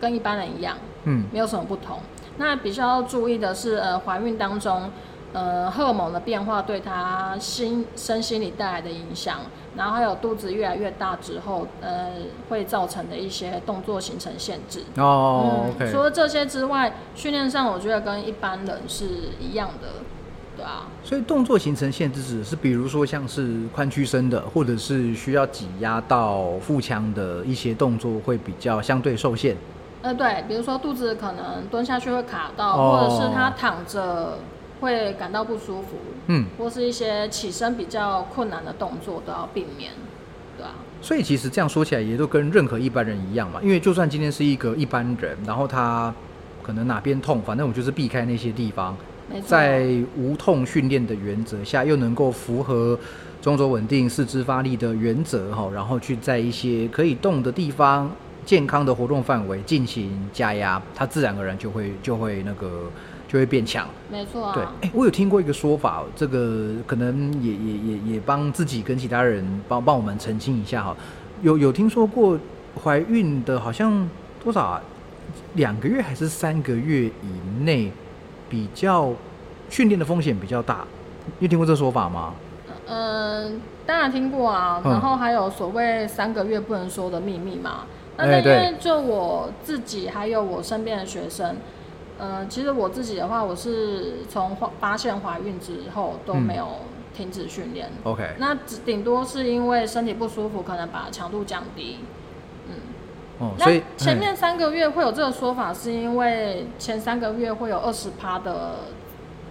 [0.00, 2.00] 跟一般人一样，嗯，没有什么不同。
[2.36, 4.90] 那比较要注意的是，呃，怀孕当中，
[5.32, 9.38] 呃，荷尔蒙的变化对她心身心理带来的影响，
[9.76, 12.10] 然后还有肚子越来越大之后，呃，
[12.48, 14.82] 会造成的一些动作形成限制。
[14.96, 15.66] 哦。
[15.92, 19.04] 除了这些之外，训练上我觉得跟一般人是
[19.38, 20.02] 一样的。
[20.58, 29.56] 对啊，所以动作形成限制是是，比如说像是髋屈伸的，或者是需要挤压到腹腔的一些动作会比较相对受限。
[30.02, 34.38] 呃，对，比如说肚子可能蹲下去会卡到，或者是他躺着
[34.80, 39.92] 会感到不舒服，嗯，或是一些起身比较困难的动作都要避免，
[40.56, 40.74] 对啊。
[41.00, 46.12] 所以其实这样说起来，也都跟任何一般人一样嘛，因为就算今天是一个一般人，然后他
[46.64, 48.96] 可能哪边痛，反正我就是避开那些地方。
[49.46, 52.98] 在无痛训练的原则下，又能够符合
[53.40, 58.10] 中轴稳定、四肢发力的原则哈，然后去在一些可以动的地方、
[58.44, 62.90] 健康的活动范围进行加压，它自然而然就会就会那个
[63.28, 63.86] 就会变强。
[64.10, 64.50] 没错。
[64.54, 70.96] 对，哎，我有听过一个说法，这个可能也也也也帮自己跟其他人帮帮我们澄清一下哈。
[71.42, 72.38] 有有听说过
[72.82, 74.08] 怀孕的，好像
[74.42, 74.82] 多少啊？
[75.54, 77.92] 两个月还是三个月以内？
[78.48, 79.10] 比较
[79.68, 80.86] 训练的风险比较大，
[81.38, 82.34] 你听过这说法吗？
[82.86, 84.80] 嗯，当然听过啊。
[84.84, 87.84] 然后还有所谓三个月不能说的秘密嘛。
[88.16, 91.56] 那因为就我自己还有我身边的学生，
[92.18, 96.66] 嗯，其实我自己的话，我是从发现怀孕之后都没有
[97.14, 97.90] 停止训练。
[98.02, 101.98] OK，那顶多是因为身体不舒服，可能把强度降低。
[103.38, 108.76] 哦，所以前面三个月会有这个说法，是因为前三个月会有二十趴的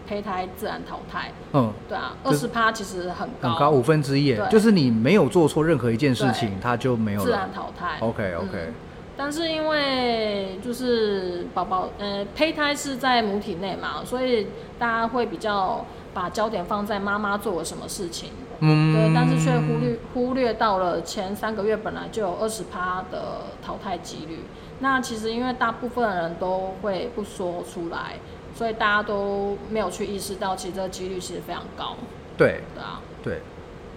[0.05, 1.31] 胚胎自然淘汰。
[1.53, 7.97] 嗯，对啊，二十趴其实很高，很高五分之一，就是你没有做错任何一件事情，它就没有自然淘汰。
[8.01, 8.73] OK OK，
[9.15, 14.47] 但是因为就是宝宝，呃，胚胎是在母体内嘛，所以
[14.77, 18.31] 大家会比较把焦点放在妈妈做了什么事情。
[18.59, 24.39] 嗯，对，但是却忽略忽略到了前三个月本来就有二十趴的淘汰几率。
[24.79, 28.15] 那其实因为大部分人都会不说出来，
[28.55, 31.95] 所以大家都没有去意识到，其实这个几率其实非常高。
[32.37, 33.39] 对，对啊，对。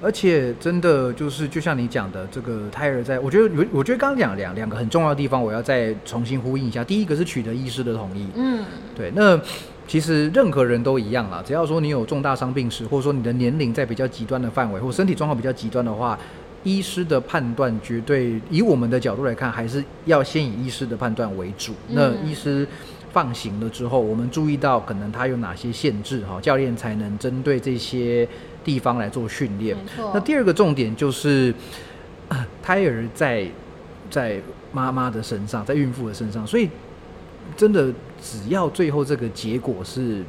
[0.03, 6.83] 而且真的就是，就像你讲的，这个胎儿在，我觉得我我觉得刚刚讲两两个很重要的地方，我要再重新呼应一下。
[6.83, 8.27] 第一个是取得医师的同意。
[8.35, 8.65] 嗯，
[8.97, 9.13] 对。
[9.15, 9.39] 那
[9.91, 16.17] 其实任何人都一样啦，只要说你有重大伤病史，或者说你的年龄在比较极端的范围，或身体状况比较极端的话，
[16.63, 21.75] 医师的判断绝对以我们的角度来看，还是要先以医师的判断为主。
[21.89, 22.65] 那医师
[23.11, 28.29] 放行了之后，我们注意到可能他有哪些限制哈，教练才能针对这些。
[28.63, 29.75] 地方来做训练。
[30.13, 31.53] 那第二个重点就是，
[32.63, 33.49] 胎儿在
[34.11, 34.39] 在
[34.71, 36.69] 妈妈的身上，在孕妇的身上，所以
[37.57, 37.91] 真的
[38.23, 40.23] 只要最后这个结果是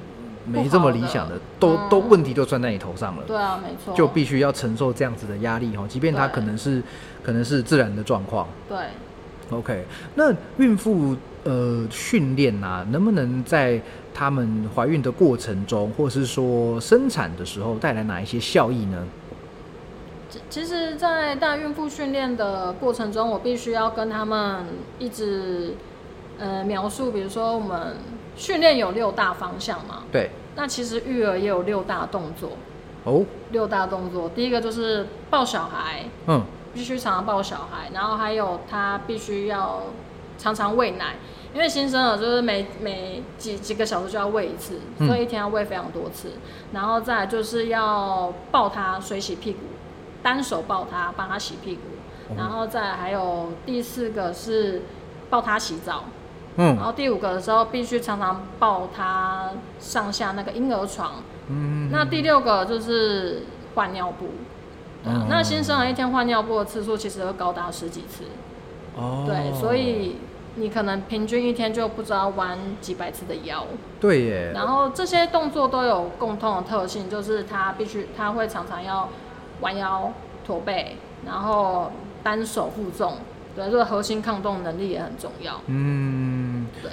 [0.45, 3.23] 没这么理想的，都都问题都算在你头上了。
[3.27, 6.81] 对啊，没错，就必须要承受这样子的压力哈，即便它可能是
[7.23, 8.47] 可能是自然的状况。
[8.67, 8.77] 对。
[9.51, 9.83] OK，
[10.15, 13.81] 那孕妇呃训练啊，能不能在
[14.13, 19.05] 他们怀孕的过程中，或是说生产的时候带来哪一些效益呢？
[20.49, 24.63] 其实，在带孕妇训练的过程中，我必须要跟他们
[24.97, 25.75] 一直
[26.41, 27.95] 呃描述，比如说我们
[28.35, 30.31] 训练有六大方向嘛，对。
[30.57, 32.49] 那其实育儿也有六大动作
[33.05, 36.43] 哦，六大动作，第一个就是抱小孩，嗯。
[36.73, 39.81] 必须常常抱小孩，然后还有他必须要
[40.37, 41.15] 常常喂奶，
[41.53, 46.31] 因为新生儿就是每每几几个小时就要喂一次，所以一天要喂非常多次。
[46.71, 49.59] 然后再就是要抱他水洗屁股，
[50.23, 51.81] 单手抱他帮他洗屁股。
[52.37, 54.83] 然后再还有第四个是
[55.29, 56.05] 抱他洗澡，
[56.57, 64.31] 嗯，然后第五个的时候必须常常抱他上下那个婴儿床，嗯，那第六个就是换尿布，
[65.05, 68.25] 嗯，那新生儿一天换尿布的次数其实会高达十几次，
[68.97, 70.17] 哦，对，所以
[70.55, 73.65] 你可能平均一天就不知道弯几百次的腰，
[74.01, 79.07] 对耶，然后这些动作都有共通的特性，就是他必须他会常常要
[79.61, 80.11] 弯腰
[80.45, 83.13] 驼背，然后单手负重。
[83.53, 85.59] 对，这个核心抗动能力也很重要。
[85.67, 86.30] 嗯，
[86.81, 86.91] 对。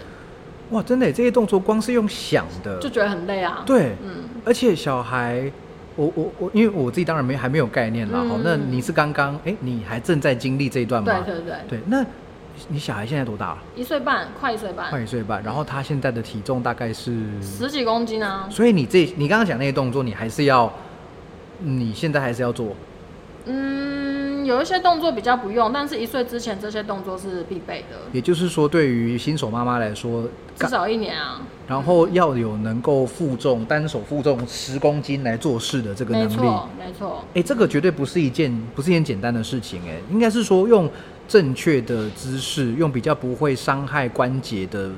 [0.70, 3.62] 哇，真的，这些动作光是用想的就觉得很累啊。
[3.64, 4.24] 对，嗯。
[4.44, 5.50] 而且小孩，
[5.96, 8.24] 我我我，因为我自己当然没还没有概念了。
[8.24, 11.10] 好，那你是刚刚，哎，你还正在经历这一段吗？
[11.24, 11.54] 对对对。
[11.68, 12.04] 对，那
[12.68, 13.58] 你小孩现在多大了？
[13.76, 14.90] 一岁半，快一岁半。
[14.90, 18.46] 快一岁半，然后他现在的体重大概是十几公斤啊。
[18.50, 20.70] 所以你这，你刚刚讲那些动作，你还是要，
[21.60, 22.74] 你现在还是要做。
[23.46, 24.17] 嗯，
[24.48, 27.98] 有一些动作比较不用，但是一岁之前这些动作是必备的。
[28.12, 30.24] 也就是说，对于新手妈妈来说，
[30.56, 31.42] 至少一年啊。
[31.66, 36.36] 然后要有能够负重，单手负重十公斤来做事的这个能力。
[36.36, 37.24] 没错，没错。
[37.34, 39.82] 哎，这个绝对不是一件不是一件简单的事情。
[39.86, 40.88] 哎，应该是说用
[41.28, 44.90] 正确的姿势，用比较不会伤害关节的，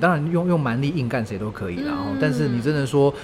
[0.00, 1.76] 当然用用蛮力硬干谁都可以。
[1.76, 3.14] 然后，但是你真的说。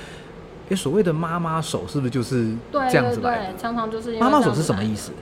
[0.68, 3.54] 哎，所谓的妈妈手是不是就是这样子来？
[3.56, 5.12] 常常就是妈妈手是什么意思？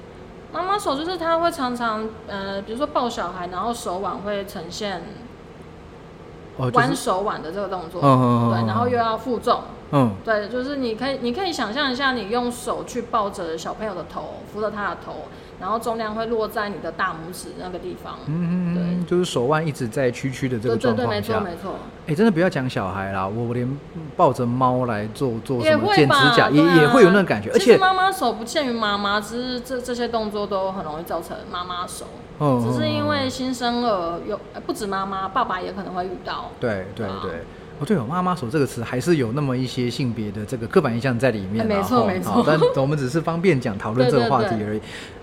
[0.55, 5.03] 妈妈手就是她会常常呃，比如说抱小孩，然后手腕会呈现
[6.73, 15.27] 弯手腕的这个动作，对，然后又要负重，嗯，对，就是你可以你可以想象一下，你用手去抱着小朋友的头，扶着他的头。
[15.61, 21.75] 然后重量会落在你的大拇指那个地方，嗯嗯对，就是手腕一直在屈曲的这个状况下，没错没错。
[22.07, 23.79] 哎，真的不要讲小孩啦，我连
[24.17, 27.51] 抱着猫来做做什么剪指甲，也也会有那个感觉。
[27.53, 32.05] 而且妈妈手不限于妈妈，只是这这些动作都很容易造成妈妈手。
[32.41, 36.51] 嗯，只是因为新生儿有不止妈妈，爸爸也可能会遇到。
[36.61, 37.45] 对对对。
[37.85, 41.67] 哦，对哦，妈妈手这个词还是有那么一些性别的这个刻板印象在里面。
[41.67, 42.43] 没错没错。
[42.47, 44.81] 但我们只是方便讲讨论 这个话题而已。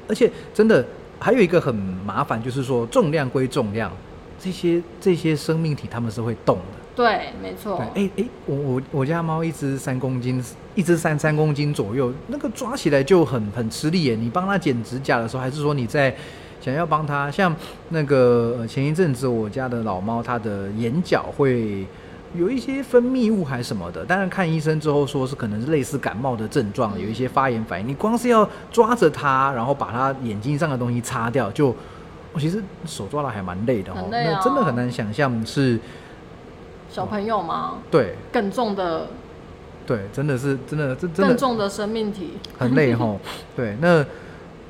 [0.08, 0.86] 而且真的
[1.20, 3.92] 还有一个很麻烦，就是说重量归重量，
[4.40, 6.64] 这些这些生命体他们是会动的。
[6.96, 7.78] 对，没错。
[7.96, 10.44] 哎哎，我我我家猫一只三公斤，
[10.76, 14.16] 一只三三公斤左右，那个抓起来就很很吃力耶。
[14.16, 16.14] 你帮它剪指甲的时候，还是说你在
[16.60, 17.32] 想要帮它？
[17.32, 17.56] 像
[17.90, 21.86] 那个前一阵子我家的老猫，它的眼角会。
[22.34, 27.88] 有一些分泌物还是什么的，当然看医生之后说是可能是类似感冒的症状，有一些发炎反应。
[27.88, 31.76] 你光是要抓着它，然后把它眼睛上的东西擦掉，就
[32.32, 35.78] 我其实手抓的还蛮累的哦，那真的很难想象是
[36.90, 37.80] 小朋友吗？
[37.92, 39.08] 对，更重的，
[39.86, 43.18] 对，真的是真的，这真的更重的生命体很累哈。
[43.58, 44.06] 对，那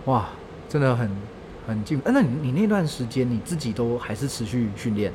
[0.06, 0.30] 哇，
[0.67, 1.10] 真的很
[1.67, 2.02] 很近。
[2.06, 5.13] 那你你那段时间你自己都还是持续训练？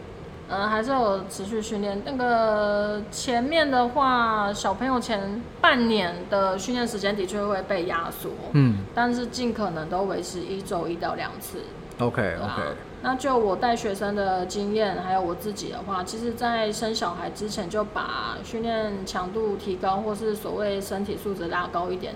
[0.49, 2.01] 嗯，还是有持续训练。
[2.05, 11.59] 那个前面的话，小朋友前半年的训练时间的确会被压缩，嗯，但是尽可能都维持一周一到两次。
[11.99, 12.63] OK OK。
[13.03, 22.15] 那就我带学生的经验，还有我自己的话，其实，在生小孩之前就把训练强度提高，或是所谓身体素质拉高一点，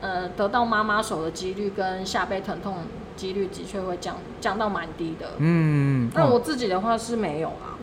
[0.00, 2.76] 呃，得到妈妈手的几率跟下背疼痛。
[3.16, 7.74] 几率的确会降降到蛮低的，嗯，那我自己的话是没有啊。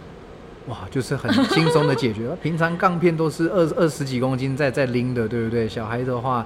[0.67, 2.30] 哇，就是很轻松的解决。
[2.41, 5.67] 平常杠片都是二二十几公斤在在拎的，对不对？
[5.67, 6.46] 小孩的话，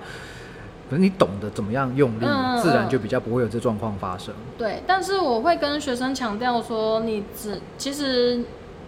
[0.90, 2.26] 可是你懂得怎么样用力，
[2.60, 4.34] 自然就比较不会有这状况发生。
[4.58, 8.42] 对，但是我会跟学生强调说，你只其实，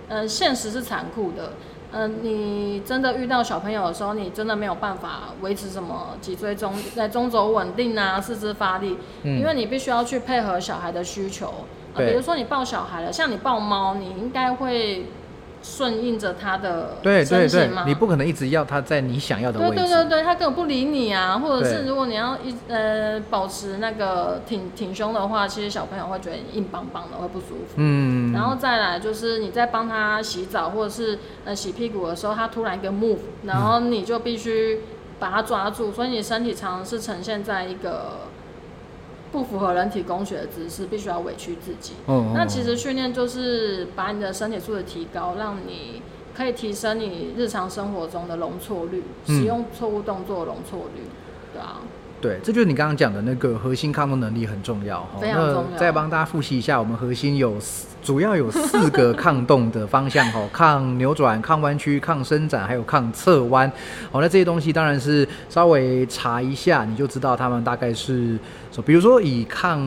[0.07, 1.53] 呃，现实是残酷的。
[1.91, 11.53] 嗯，你真的遇到小朋友的时候，你真的没有办法维持什么脊椎中在中轴稳定啊，四肢发力，因为你必须要去配合小孩的需求。
[11.95, 15.05] 比如说你抱小孩了，像你抱猫，你应该会。
[15.69, 19.75] 顺应着他的对对对，你不可能一直要他在你想要的位置。
[19.75, 27.75] 对对对对，他根本不理你啊，或者是如果你要一呃保持那个挺挺胸的话，其实小朋友会觉得硬邦邦的，会不舒服。
[27.75, 28.33] 嗯。
[28.33, 34.79] 然后再来就是你在帮他洗澡或者是呃洗屁股的时候，他突然一个 move，然后你就必须
[35.19, 38.28] 把他抓住，所以你身体常常是呈现在一个。
[39.31, 41.93] 不符合人体工学的姿势，必须要委屈自己。
[42.07, 46.01] 嗯，那其实训练就是把你的身体素质提高，让你
[46.35, 51.03] 可以提升你日常生活中的容错率，使用错误动作容错率，
[51.53, 51.81] 对啊。
[52.21, 55.07] 对，这就是你刚刚讲的那个核心抗动能力很重要。
[55.21, 55.77] 非常重要。
[55.77, 57.55] 再帮大家复习一下，我们核心有
[58.03, 63.71] 主要有四个 抗动的方向哈，抗扭转、抗弯曲、抗伸展，还有抗侧弯。
[64.11, 68.37] 好，那这些东西当然是稍微查一下，你就知道他们大概是
[68.71, 69.79] 说，比如说以抗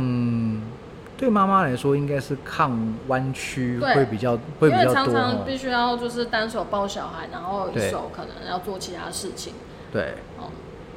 [1.18, 4.86] 对妈妈来说，应该是抗弯曲会比较会比较多。
[4.86, 9.52] 因为常常必须要就是单手抱小孩，然后一手可能要做其他事情。
[9.92, 10.14] 对。
[10.38, 10.48] 哦。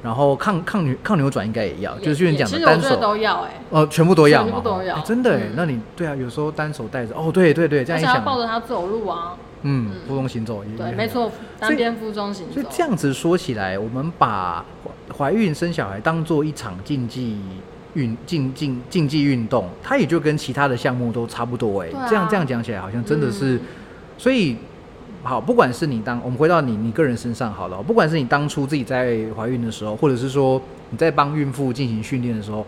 [0.05, 3.51] 然后抗抗扭抗扭转应该也要，就是你讲的单手都要哎。
[3.71, 4.99] 哦，全部都要全部都要。
[4.99, 8.23] 真的哎，那你对啊，有时候单手带着哦，对对对，这样想。
[8.23, 9.35] 抱着他走路啊。
[9.63, 10.63] 嗯，负重行走。
[10.77, 12.53] 对，没错，单边负重行走。
[12.53, 14.63] 所以这样子说起来，我们把
[15.17, 17.39] 怀孕生小孩当做一场竞技。
[17.95, 21.87] 运竞竞竞技运动，它也就跟其他的项目都差不多哎。
[22.09, 23.57] 这样这样讲起来，好像真的是。
[24.17, 24.57] 所以，
[25.25, 30.61] 好，不管是你当我们回到你你个人身上好了，不管是你当初自己在怀孕的时候，或者是说
[30.91, 32.65] 你在帮孕妇进行训练的时候，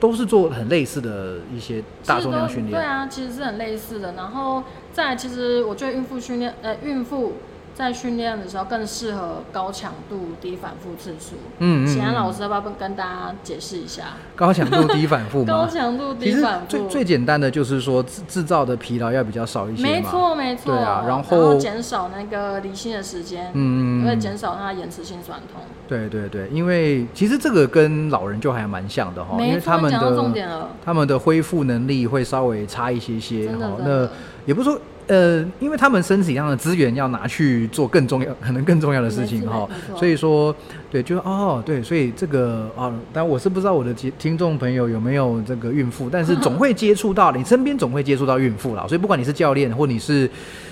[0.00, 2.70] 都是做很类似的一些大重量训练。
[2.70, 4.14] 对啊，其实是很类似的。
[4.14, 7.34] 然后再其实我觉得孕妇训练，呃，孕妇。
[7.80, 11.36] 在训练的时候更适合高强度低反复次数。
[11.60, 11.86] 嗯嗯。
[11.86, 14.08] 请安老师要不要跟大家解释一下？
[14.36, 15.46] 高强度低反复吗？
[15.46, 16.66] 高强度低反复。
[16.68, 20.74] 最最简单的就是说制制造的疲劳要比较少一些没错没错。
[20.74, 23.50] 对啊，然后减少那个离心的时间。
[23.54, 24.06] 嗯嗯。
[24.06, 25.62] 会减少它延迟性酸痛。
[25.88, 33.70] 对对对，因为其实这个跟老人就还蛮像的哈，因为他们的他们的恢复能力会稍微差一些些哈。
[33.82, 34.06] 那
[34.44, 34.78] 也不是说。
[35.10, 40.54] 呃，因为他们身体上的资源要拿去做更重要、可能更重要的事情哈，所以说，
[40.88, 50.30] 对，就哦，对，所以这个啊，但我是不知道我的听听众朋友有没有这个孕妇，但是总会接触到，你身边总会接触到孕妇啦，所以不管你是教练或你是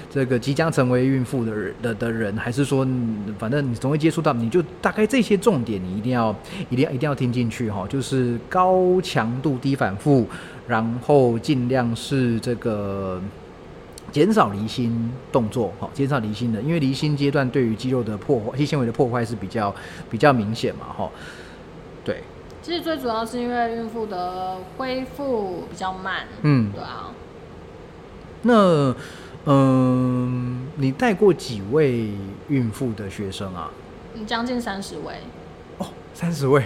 [0.09, 2.87] 这个即将成为孕妇的人的的人，还是说，
[3.40, 6.33] 反正你总会接触到，你就大概这些重点，你一定要、
[6.70, 10.29] 一定要、一定要听进去哈，就是高强度低反复，
[10.68, 13.20] 然后尽量是这个。
[14.11, 19.75] 减少离心动作，好，减少离心的，因为离心阶段对于肌肉的破坏、肌纤维的破坏是比较
[20.11, 21.11] 比较明显嘛，哈，
[22.05, 22.23] 对。
[22.61, 27.11] 其实最主要是因为孕妇的恢复比较慢，嗯，对啊。
[28.42, 28.94] 那，
[29.47, 32.11] 嗯，你带过几位
[32.49, 33.71] 孕妇的学生啊？
[34.27, 35.14] 将近三十位。
[35.79, 36.64] 哦，三十位，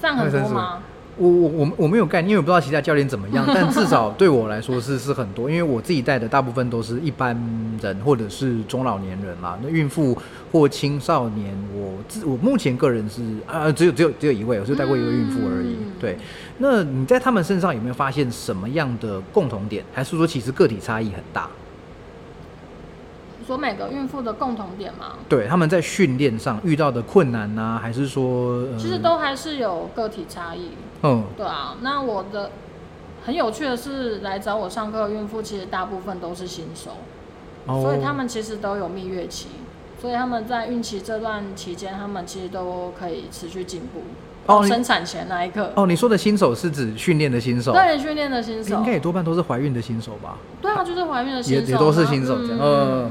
[0.00, 0.82] 这样很多吗？
[1.16, 7.38] 我我我我没有概念，因为我不知道其他教练怎么样，但至少对我来说是是很多，因为我自己带的大部分都是一般
[7.80, 10.16] 人或者是中老年人啦，那孕妇
[10.50, 15.76] 或青少年，我自我目前个人是啊，只有只有只有一位，我就带过一位孕妇而已。
[16.00, 16.16] 对，
[16.58, 21.48] 那你在他们身上有没有发现什么样的共同点，还是说其实个体差异很大？
[23.46, 25.16] 说每个孕妇的共同点吗？
[25.28, 30.70] 对，他们在训练上遇到的困难呢，还是说，其实都还是有个体差异。
[31.02, 31.76] 嗯，对啊。
[31.82, 32.50] 那我的
[33.24, 36.92] 很有趣的是，来找我上课的孕妇，其实大部分都是新手，
[37.66, 39.48] 所以他们其实都有蜜月期，
[40.00, 44.02] 所以他们在孕期这段期间，他们其实都可以持续进步。
[44.46, 45.72] 哦，生产前那一刻。
[45.74, 47.72] 哦，你说的新手是指训练的新手？
[47.72, 50.36] 对，训练的新手应该也多半都是怀孕的新手吧？
[50.60, 52.36] 对啊，就是怀孕的新手，也也都是新手。
[52.38, 53.10] 嗯。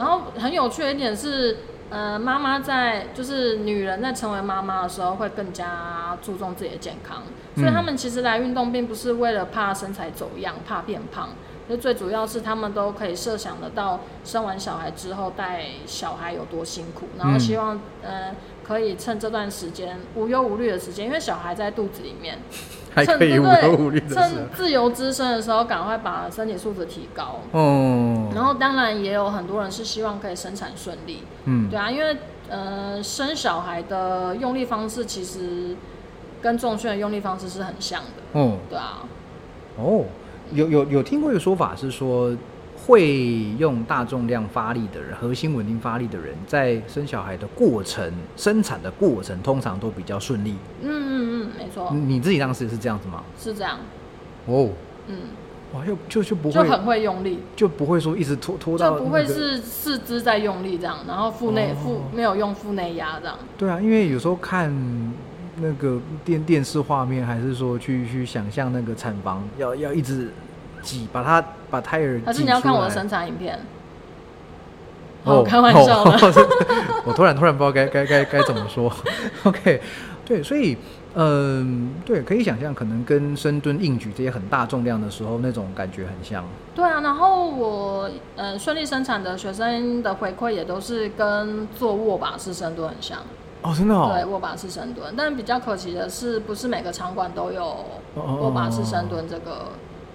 [0.00, 1.58] 然后很有趣的一点是，
[1.90, 7.22] 呃，妈妈在就是女人在成为妈妈的时候，会更加注重自己的健康，
[7.54, 11.28] 所以他们其实来运动并不是为了怕身材走样、怕变胖，
[11.68, 18.34] 就最主要是他们都可以设想得到生完小孩之后带小孩有多辛苦，然后希望呃
[18.70, 22.38] 可以趁这段时间无忧无虑的时间，因为小孩在肚子里面。
[22.92, 27.40] 还可以无忧无虑的趁自由之身的时候，赶快把身体素质提高。
[27.52, 28.28] 哦。
[28.34, 31.22] 然后当然也有很多人是希望可以生产顺利。
[31.44, 31.68] 嗯。
[31.68, 32.16] 对啊，因为
[32.48, 35.76] 呃生小孩的用力方式其实
[36.42, 38.22] 跟重训的用力方式是很像的。
[38.34, 38.58] 嗯。
[38.68, 39.04] 对啊。
[39.76, 40.04] 哦，
[40.52, 42.36] 有有有听过一个说法是说。
[42.90, 43.06] 会
[43.56, 50.56] 用大重量发力的人，核心稳定发力的人，在生小孩的过程、生产的过程，通常都比较顺利。
[50.82, 51.88] 嗯嗯嗯，没错。
[51.92, 53.22] 你自己当时是这样子吗？
[53.38, 53.78] 是这样。
[54.46, 54.70] 哦。
[55.06, 55.16] 嗯。
[55.72, 58.98] 哇，就就就不会就很会用力，就不会说一直拖拖到。
[58.98, 63.38] 就不会是四肢在用力这样，然后腹内腹没有用腹内压这样。
[63.56, 64.68] 对啊，因为有时候看
[65.58, 70.32] 那个电电视画面，还是说去去想象那个产房，要要一直。
[70.82, 72.20] 挤，把它把胎儿。
[72.24, 73.58] 还是你要看我的生产影片？
[75.24, 76.10] 哦，开玩笑的。
[77.04, 78.90] 我突然突然不知道该该该该怎么说。
[79.44, 79.80] OK，
[80.24, 80.76] 对，所以
[81.14, 86.42] 嗯，对，可以想象，可能跟深蹲、硬举这些很大重量的时候那种感觉很像。
[86.74, 93.18] 对啊，然后我呃顺利生产的学生的回馈也都是跟做握把式深蹲很像。
[93.60, 94.12] 哦，真的哦。
[94.14, 97.84] 对，握把式深蹲，但比较可惜的是，不是每个场馆都有
[98.16, 99.66] 握把式深蹲这个。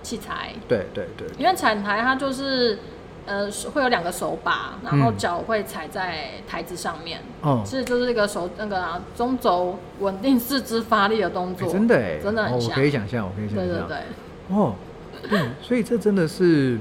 [0.06, 0.54] 器材。
[0.68, 2.78] 对对对，因为产台它就是
[3.26, 14.76] 呃会有两个手把，然后脚会踩在台子上面，嗯，其实就是一个手那个中轴稳定四肢发力的动作，真的哎，真的很像，我可以想象，我可以想象，对对对，哦，
[15.30, 16.78] 对，所以这真的是。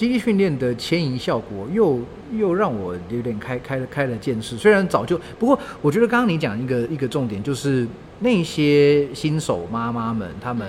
[0.00, 2.00] 肌力训练的牵引效果，又
[2.32, 4.56] 又让我有点开开了开了见识。
[4.56, 7.86] 虽然早就，不过我觉得刚刚你讲一个一个重点，就是
[8.20, 10.66] 那些新手妈妈们，他们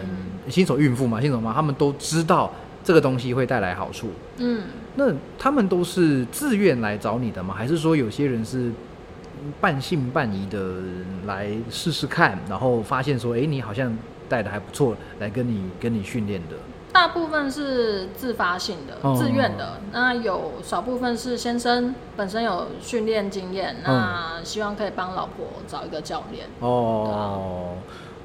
[0.49, 2.51] 新手孕妇嘛，新手妈，他们都知道
[2.83, 4.09] 这个东西会带来好处。
[4.39, 4.63] 嗯，
[4.95, 5.05] 那
[5.39, 7.53] 他们都是自愿来找你的吗？
[7.57, 8.69] 还是说有些人是
[9.61, 10.75] 半信半疑的
[11.25, 16.57] 来试试看，然后发现说，哎，你好像带的还不错，来跟你跟你训练的？
[16.93, 26.45] 大部分是自发性的、自愿的，那有少部分是先生本身有训练经验，那希望可以帮老婆找一个教练。
[26.59, 27.75] 哦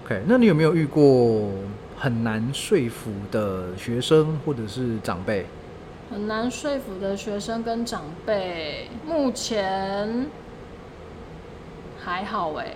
[0.05, 1.49] ，OK，那你有没有遇过
[1.97, 5.47] 很难说服的学生或者是长辈？
[6.11, 10.27] 很难说服的学生跟长辈，目前
[11.99, 12.67] 还好哎。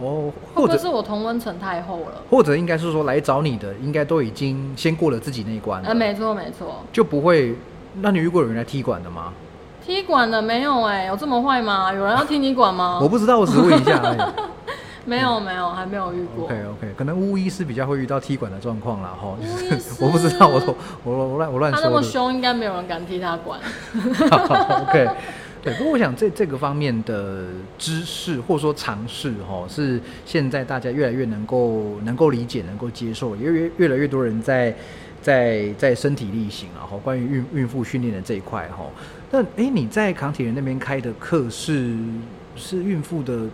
[0.00, 5.82] 哦，或者是我同温层太厚了，或者应该是说来找你的，应该都已经先过了自己那一关。
[5.82, 7.54] 呃，没错没错，就不会。
[8.00, 9.32] 那你遇过有人来踢馆的吗？
[9.84, 11.92] 踢馆的没有哎，有这么坏吗？
[11.92, 12.98] 有人要踢你馆吗？
[13.02, 14.00] 我不知道，我只是问一下。
[15.06, 16.44] 没有没有，还没有遇过。
[16.44, 19.34] OK OK，可能巫医是比较会遇到踢馆的状况了哈。
[19.98, 20.60] 我不知道，我
[21.04, 21.80] 我我乱我乱说。
[21.80, 23.58] 他那么凶，应该没有人敢踢他馆。
[24.82, 25.08] OK。
[25.62, 27.46] 对，不过我想这这个方面的
[27.78, 34.74] 知识或者说尝试哈，是现在大家越来越能够能够理解、能够接受，因为越来越多人在
[35.20, 38.86] 在在身体力行啊，哈，关于孕孕妇训练的这一块哈。
[39.30, 41.94] 那哎，你在康体人那边开的课是
[42.56, 43.46] 是孕妇的？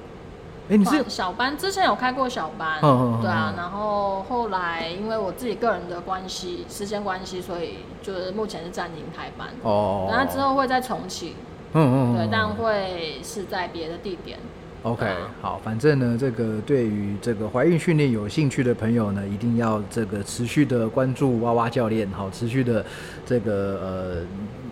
[0.69, 11.35] 哎，你是小班，之前有开过小班，对啊，然后后来因为我自己个人的关系、时间关系，所以就是目前是暂停开班哦，然后之后会再重启。
[11.79, 14.39] 嗯嗯，对，但会是在别的地点。
[14.83, 15.05] OK，
[15.43, 22.87] 好，反正呢，这个对于这个怀孕训练有兴趣的朋友呢，一定要这个持续的关注哇哇教练，好，持续的
[23.27, 23.53] 这个
[23.83, 24.27] 呃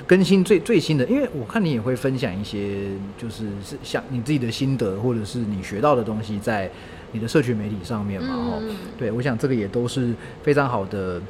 [0.07, 6.71] 更新最最新的，因为我看你也会分享一些就是是像你自己的心得或者是你学到的东西在
[7.11, 8.63] 你的社群媒体上面嘛，哦，
[8.97, 11.21] 对，我想这个也都是非常好的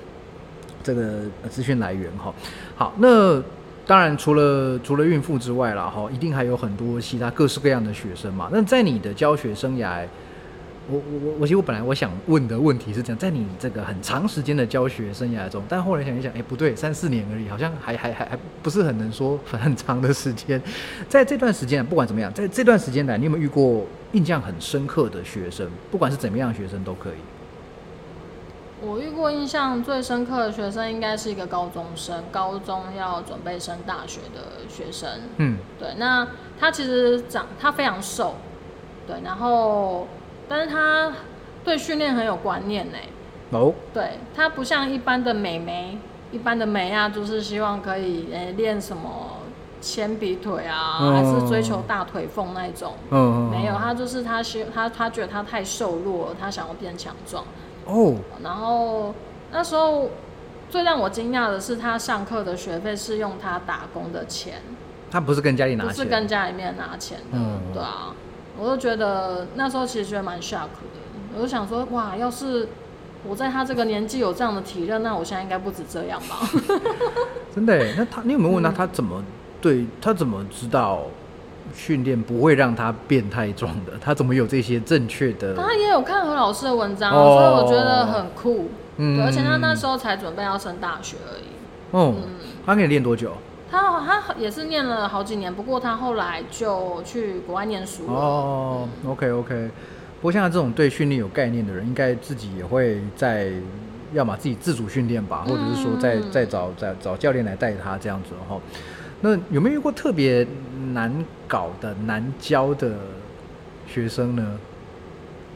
[0.82, 2.34] 这个资讯来源哈。
[2.76, 3.42] 好，那。
[3.86, 8.48] 当然，除了除了孕妇之外啦，哈，一定还有很多其他各式各样的学生嘛。
[8.50, 10.06] 那在你的教学生涯，
[10.88, 20.58] 我我我我其实我本来我想问的问题是这样，在你这个很长时间的教学生涯中，但后来想一想，哎，不对，三四年而已，好像还还还还不是很能说很长的时间。
[21.06, 25.68] 在这段时间，不管怎么样，在这段时间来，你有没有遇过印象很深刻的学生？
[25.90, 27.33] 不管是怎么样学生都可以。
[28.82, 35.08] 我遇过印象最深刻的学生，应该是一个高中生，高中要准备升大学的学生。
[35.38, 36.26] 嗯，对，那
[36.58, 38.34] 他其实长他非常瘦，
[39.06, 40.06] 对，然后
[40.48, 41.12] 但是他
[41.64, 42.98] 对训练很有观念呢。
[43.50, 45.96] 哦，对他不像一般的美眉，
[46.32, 49.38] 一般的美啊，就是希望可以诶练什么
[49.80, 52.94] 铅笔腿啊，还是追求大腿缝那种。
[53.10, 57.44] 嗯，没有，他就是他希他他觉得他太瘦弱了，他想要变强壮。
[57.86, 59.14] 哦，然后
[59.52, 60.10] 那时候
[60.70, 64.60] 最让我惊讶的是，他上课的学费是用他打工的钱，
[65.10, 67.38] 他不是跟家里拿钱，不是跟家里面拿钱的，
[67.72, 68.14] 对啊，
[68.58, 71.00] 我就觉得那时候其实觉得蛮 shock 的，
[71.36, 72.68] 我就想说，哇，要是
[73.26, 76.48] 我在他这个年纪有这样的体认，那我现在应该不止这样吧？
[77.54, 77.84] 真的？
[77.96, 79.22] 那他，你有没有问他，他怎么
[79.60, 81.02] 对他怎么知道？
[81.74, 85.54] 训练不会让他变太壮的，他怎么有这些正确的？
[85.56, 88.70] 他也有看何老师的文章，所以我觉得很酷。
[88.96, 91.42] 嗯，而且他那时候才准备要升大学而已。
[91.92, 92.14] 嗯，
[92.64, 93.32] 他可以练多久？
[93.70, 98.12] 他他也是念了好几年，不过他后来就去国外念书了。
[98.12, 99.70] 哦，OK OK。
[100.20, 103.50] 不过像这种对训练有概念的人，应该自己也会在，
[104.12, 108.56] 要么自己自主训练吧，或者是说再再找再找教练来带他这样子哈。
[109.24, 110.46] 那有没有遇过特别
[110.92, 112.92] 难搞的、难教的
[113.86, 114.58] 学生呢？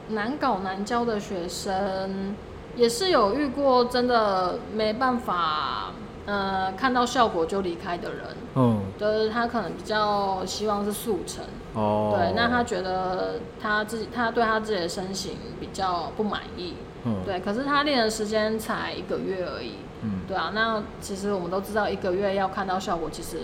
[0.09, 2.35] 难搞难教的学生
[2.75, 5.93] 也是有遇过，真的没办法，
[6.25, 8.21] 呃，看到效果就离开的人。
[8.55, 11.45] 嗯，就是他可能比较希望是速成。
[11.75, 16.73] 哦，对，那他觉得他自己，他对他自己的身形比较不满意。
[17.05, 19.75] 嗯，对，可是他练的时间才一个月而已。
[20.03, 23.39] 嗯，对啊，那其实我们都知道，一个月要看到效果其实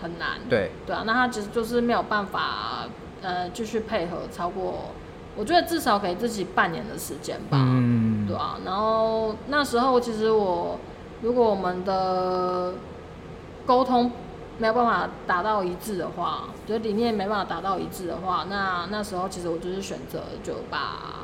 [0.00, 0.38] 很难。
[0.48, 2.86] 对，对啊，那他其实就是没有办法，
[3.20, 4.90] 呃，继续配合超过，
[5.36, 7.58] 我觉得至少给自己半年的时间吧。
[7.60, 10.78] 嗯，对啊，然后那时候其实我，
[11.20, 12.72] 如果我们的
[13.66, 14.10] 沟通
[14.58, 21.21] 没有办法达到一致的话，就理念没办法达到一致的话，那那时候其实我就是选择就把。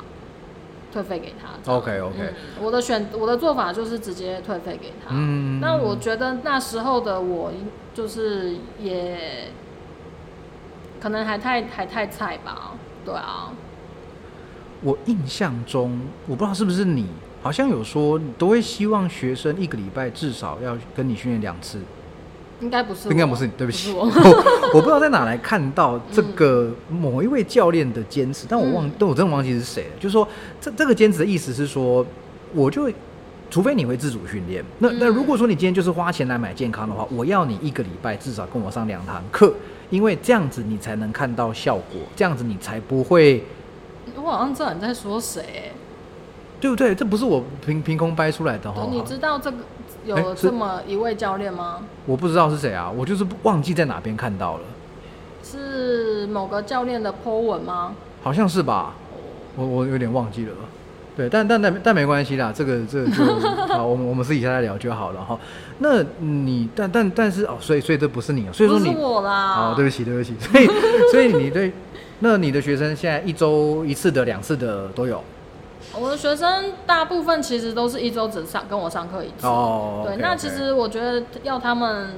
[0.91, 1.71] 退费给他。
[1.71, 5.09] OK OK，我的选我的做法就是直接退费给他。
[5.11, 7.51] 嗯，那我觉得那时候的我
[7.93, 9.51] 就是也
[10.99, 12.73] 可能还太还太菜吧。
[13.05, 13.51] 对啊，
[14.81, 17.07] 我印象中我不知道是不是你，
[17.41, 21.79] 好像有说都会希望学生一个礼拜至少要跟你训练两次。
[22.61, 24.05] 应该不是，应该不是你，对不起，我
[24.73, 29.89] 我不知道在哪来看到这个某一位教练的坚持，但我忘，但我真的忘记是谁了。
[29.99, 30.27] 就是说，
[30.59, 32.05] 这这个坚持的意思是说，
[32.53, 32.91] 我就
[33.49, 39.53] 除非你会自主训练，那那如果说你今天就是花钱来买健康的话，我要你一个礼拜至少跟我上两堂课，
[39.89, 43.43] 因为这样子你才能看到效果，这样子你才不会。
[44.15, 45.71] 我好像知道你在说谁，
[46.59, 46.93] 对不对？
[46.93, 48.85] 这不是我凭凭空掰出来的哈。
[48.91, 49.57] 你知道这个？
[50.17, 51.81] 有这么一位教练吗？
[52.05, 54.61] 我不知道是谁啊，我就是忘记在哪边看到了。
[55.43, 57.93] 是某个教练的 po 文吗？
[58.21, 58.93] 好像是吧，
[59.55, 60.51] 我我有点忘记了。
[61.15, 63.23] 对，但但但但没关系啦，这个这就
[63.67, 65.37] 好，我们我们私底下再聊就好了哈。
[65.79, 69.53] 那你但但但是哦，所以所以这不是你，所以说你我啦。
[69.53, 70.67] 好，对不起对不起，所以
[71.11, 71.73] 所以你对
[72.19, 75.21] 那你的学生现在一周一次的、两次的都有。
[75.99, 79.45] 我的学生大部分其实都是一周只上跟我上课一次。
[79.45, 82.09] 哦，对，那其实我觉得要他们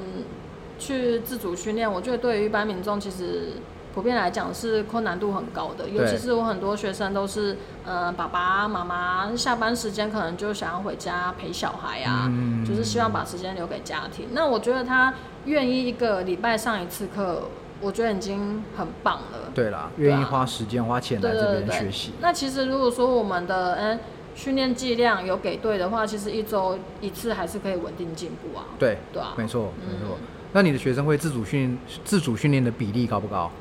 [0.78, 3.54] 去自主训练，我觉得对于一般民众其实
[3.94, 5.90] 普遍来讲是困难度很高的。
[5.90, 12.32] 尤其是我很多学生都是，呃，爸爸妈妈下班时间可能就想要回家陪小孩啊，
[12.66, 14.28] 就是希望把时间留给家庭。
[14.32, 15.14] 那我觉得他
[15.46, 17.44] 愿意一个礼拜上一次课。
[17.82, 19.52] 我觉得已经很棒了。
[19.54, 22.12] 对啦，愿意花时间花钱来这边学习。
[22.22, 24.00] 那其实如果说我们的嗯
[24.36, 28.64] 训练剂量有给对的话，其实一周一次还是可以稳定进步啊。
[28.80, 30.18] 对对啊，没错没错。
[30.54, 33.52] 那你的学生会自主训自主训练的比例高不高？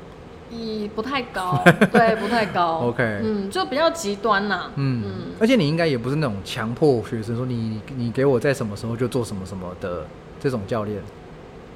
[0.49, 2.79] 一不太高， 对，不太高。
[2.89, 4.69] OK，嗯，就比较极端呐。
[4.75, 5.11] 嗯嗯。
[5.39, 10.05] 而且你应该也不是那种强迫学生说你你给我在什么时候就做什么什么的
[10.39, 11.01] 这种教练。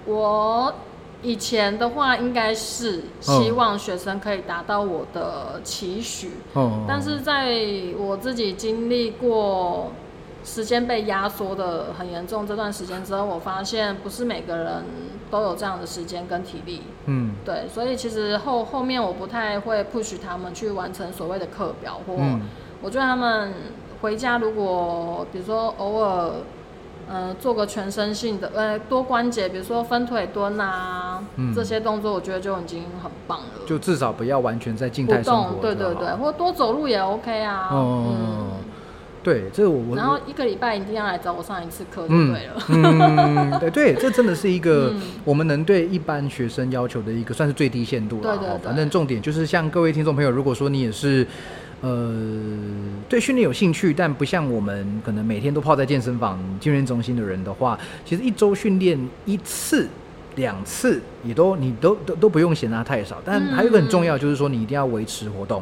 [0.06, 0.74] 我。
[1.22, 6.32] 以前的话，应该是希望学生可以达到我的期许，
[6.88, 7.56] 但是在
[7.98, 9.92] 我自己经历过
[10.44, 14.84] 时间被压缩的很严重这段时间之后，我发现不是每个人
[15.32, 16.82] 都有这样的时间跟体力。
[17.06, 22.14] 嗯，对，所以其实后后面我不太会 push 他们去完成所谓的课表，或
[22.82, 23.54] 我觉得他们
[24.02, 26.32] 回家如果比如说偶尔。
[27.08, 33.46] 嗯，做个全身性的，呃，多关节，比如说分腿蹲啊，这些动作，我觉得就已经很棒了。
[33.68, 35.62] 就至少不要完全在静态生活。
[35.62, 37.70] 对对对，或多走路也 OK 啊。
[37.72, 38.48] 嗯，
[39.22, 39.96] 对，这我。
[39.96, 42.64] 然后一个礼拜一定要来找我上一次课就对了。
[42.70, 44.92] 嗯，对对，这真的是一个
[45.24, 48.36] 我们能对一般学生要求的一个算是最低限度了。
[48.36, 48.66] 对对对。
[48.66, 51.28] 反正重点就是像各位听众朋友，如果说你也是。
[51.82, 52.14] 呃，
[53.08, 59.88] 对训练有兴趣，但不像我们可能每天都泡在健身房、训练中心的人的话，其实一周训练一次、
[60.36, 63.22] 两次也都你都都都不用嫌它太少。
[63.24, 65.62] 但还有一个很重要，就是说你一定要维持活动，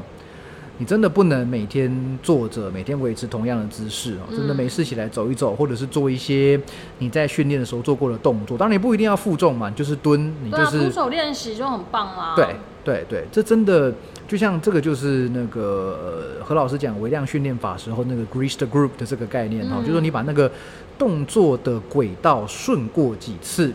[0.78, 4.36] 你真的不能每天坐着，每天维持同样的姿势哦。
[4.36, 6.60] 真的没事起来走一走，或者是做一些
[7.00, 8.58] 你在训练的时候做过的动作。
[8.58, 12.34] 当然你不一定要负重嘛，就是蹲，你就是徒手练习就很棒啦。
[12.36, 13.94] 对对对，这真的。
[14.26, 20.50] 就像这个就是那个何老师讲微量训练法时候那个 greased group 的这个概念哈，就是说你把那个
[20.98, 23.72] 动作的轨道顺过几次，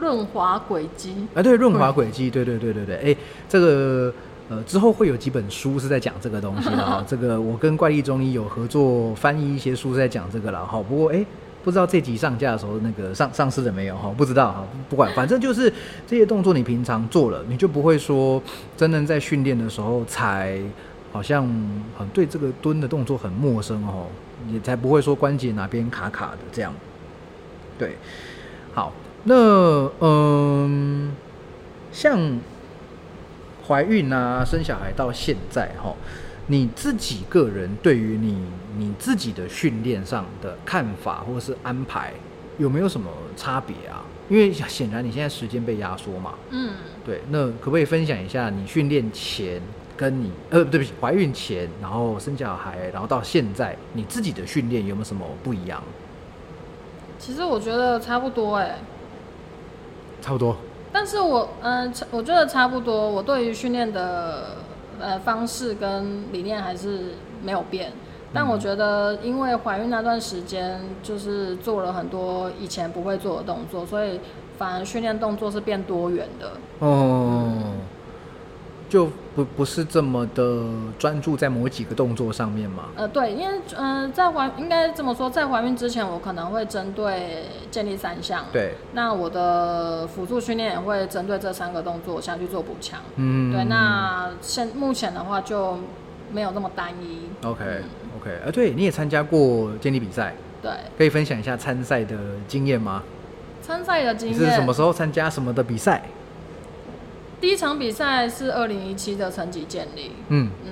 [0.00, 1.14] 润滑轨迹。
[1.34, 3.16] 哎，对，润滑轨迹，对对对对对，哎，
[3.48, 4.12] 这个
[4.56, 11.24] 呃之后会有几本书是在讲这个东西的哈， 这个我跟怪力中医有合作翻译一些书是在讲这个了哈，不过哎。
[11.64, 14.12] 不知道这集上架的时候那个上上市了没有哈？
[14.16, 15.72] 不知道哈，不管， 反正就是
[16.08, 18.42] 这些动作你平常做了，你就不会说
[18.76, 20.60] 真正在训练的时候才
[21.12, 21.46] 好像
[21.96, 24.08] 很对这个蹲的动作很陌生哦，
[24.48, 26.74] 你才不会说关节哪边卡卡的这样。
[27.78, 27.96] 对，
[28.74, 28.92] 好，
[29.22, 31.12] 那嗯，
[31.92, 32.18] 像
[33.66, 35.94] 怀孕啊、生小孩到现在哈。
[36.48, 38.36] 你自己个人对于你
[38.76, 42.12] 你自己的训练上的看法或者是安排
[42.58, 44.02] 有没有什么差别啊？
[44.28, 46.34] 因为显然你现在时间被压缩嘛。
[46.50, 47.22] 嗯，对。
[47.30, 49.62] 那可不可以分享一下你训练前
[49.96, 55.82] 跟你呃，对不起，怀孕前，然后生小孩，然后到现在你自己的训练有没有什么不一样？
[57.20, 58.78] 其实我觉得差不多哎。
[60.20, 60.56] 差不多。
[60.92, 63.08] 但是我嗯，我觉得差不多。
[63.10, 64.56] 我对于训练的。
[65.00, 67.90] 呃，方式跟理念还是没有变，
[68.32, 74.20] 但我觉得，因为怀孕那段时间，就是做了很多以前不会做的动作，所以
[74.56, 76.52] 反而训练动作是变多元的。
[76.78, 77.52] 哦，
[78.92, 80.66] 就不不是这么的
[80.98, 82.90] 专注在某几个动作上面嘛？
[82.94, 88.44] 呃，对，因为嗯，在怀应该这么说，在怀孕之前，我可能会针对建立三项。
[88.52, 88.74] 对。
[88.92, 93.00] 那我的辅助训练也会针对这三个动作下去做补强。
[93.16, 93.50] 嗯。
[93.50, 95.78] 对，那现目前的话就
[96.30, 97.30] 没有那么单一。
[97.46, 97.64] OK
[98.20, 100.34] OK，呃，对，你也参加过建立比赛。
[100.60, 100.70] 对。
[100.98, 102.14] 可以分享一下参赛的
[102.46, 103.02] 经验吗？
[103.62, 104.38] 参赛的经验。
[104.38, 106.02] 你是什么时候参加什么的比赛？
[107.42, 110.48] 第一场比赛是二零一七的成绩建立，嗯。
[110.64, 110.70] 嗯，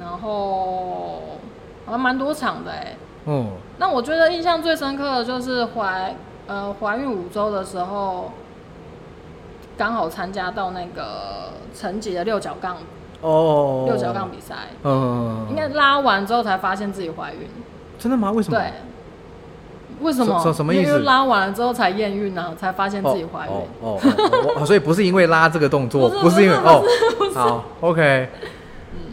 [0.00, 1.38] 然后
[1.84, 6.16] 好像蛮多场的哎，哦，那我觉得印象最深刻的就是怀
[6.48, 8.32] 呃怀孕五周的时候，
[9.78, 12.78] 刚好参加到那个成绩的六角杠
[13.20, 17.48] 哦，六角杠比赛，嗯，应该拉完之后才发现自己怀孕，
[17.96, 18.32] 真的吗？
[18.32, 18.58] 为什么？
[18.58, 18.72] 对。
[20.00, 20.52] 为什么？
[20.52, 20.98] 什么意思？
[21.00, 22.54] 拉完了之后才验孕呢？
[22.58, 23.52] 才发现自己怀孕。
[23.80, 23.98] 哦
[24.56, 26.84] 哦，所以不是因为拉这个动作，不是因为哦，
[27.34, 28.28] 好，OK。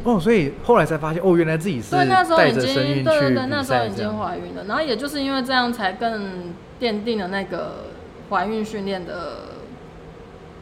[0.03, 2.05] 哦，所以后来才发现，哦，原来自己是带
[2.51, 4.65] 着生孕去对对对，那时候已经怀孕了。
[4.67, 7.85] 然后也就是因为这样，才更奠定了那个
[8.29, 9.37] 怀孕训练的，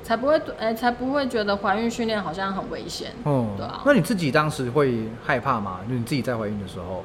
[0.04, 3.14] 才不会哎，才不会觉得怀孕训练好像很危险。
[3.24, 3.82] 哦，对啊。
[3.84, 5.80] 那你自己当时会害怕吗？
[5.90, 7.04] 就你自己在怀孕的时候？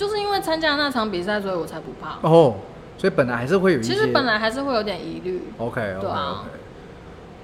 [0.00, 2.26] 就是因为参加那场比赛，所以我才不怕。
[2.26, 2.54] 哦，
[2.96, 5.42] 所以本来还是会有一些，其实本来还是会有点疑虑。
[5.58, 6.48] OK，OK，OK。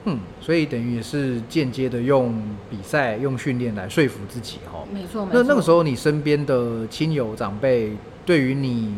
[0.06, 4.78] 嗯，所以等于也是间接的用比赛、用训练来说服自己哈。
[4.90, 5.42] 没错，没错。
[5.42, 7.92] 那那个时候，你身边的亲友长辈
[8.24, 8.94] 对于你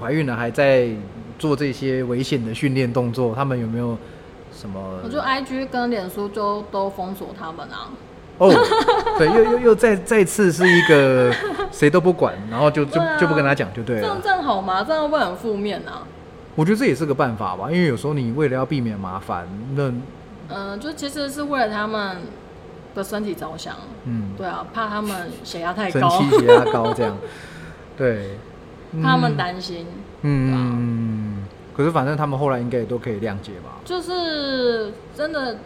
[0.00, 0.88] 怀孕了还在
[1.38, 3.98] 做这些危险的训练动作，他们有没有
[4.50, 4.80] 什么？
[5.04, 7.90] 我就 IG 跟脸书就都封锁他们啊。
[8.42, 8.50] 哦，
[9.18, 11.32] 对，又又又再再次是一个
[11.70, 14.02] 谁都不管，然后就就就不跟他讲就对了。
[14.02, 14.82] 这样这样好吗？
[14.82, 16.02] 这样会很负面啊。
[16.56, 19.92] 我觉得这也是个办法吧，因为有时候你为了要避免麻烦，那
[20.48, 22.16] 嗯，就其实是为了他们
[22.94, 23.76] 的身体着想。
[24.04, 27.16] 嗯，对啊，怕他们血压太高，血压高这样。
[27.96, 28.38] 对，
[29.02, 29.86] 他们担心。
[30.22, 31.44] 嗯，
[31.76, 33.78] 可是反正他们后来应该也都可以谅解吧。
[33.84, 35.56] 就是真的。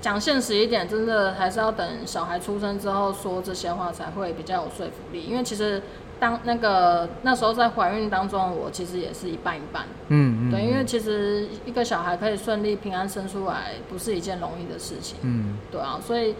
[0.00, 5.22] 讲现实一点，真的还是要等小孩出生之后说这些话才会比较有说服力。
[5.22, 5.82] 因为其实
[6.18, 9.84] 当那个那时候在怀孕当中，我其实也是一半一半。
[10.08, 10.50] 嗯嗯。
[10.50, 15.18] 对，因为其实一个小孩可以顺利平安生出来，不是一件容易的事情。
[15.22, 15.56] 嗯。
[15.70, 16.34] 对啊，所以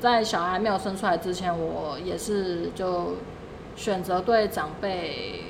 [0.00, 3.16] 在小孩没有生出来之前，我也是就
[3.76, 5.44] 选择对长辈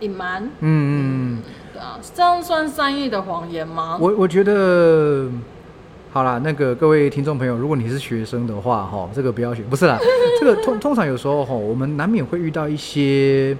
[0.00, 0.44] 隐瞒。
[0.60, 1.42] 嗯嗯。
[1.72, 3.98] 对啊，这样算善意的谎言吗？
[4.00, 5.28] 我我觉得。
[6.12, 9.98] 好啦，那个各位听众朋友，如果你是学生的话，哈，这个不要学，不是啦，
[10.40, 13.54] 这个通通常有时候哈，我们难免会遇到一些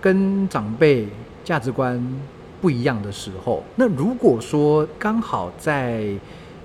[0.00, 1.06] 跟长辈
[1.44, 2.04] 价值观
[2.60, 3.62] 不一样的时候。
[3.76, 6.08] 那如果说刚好在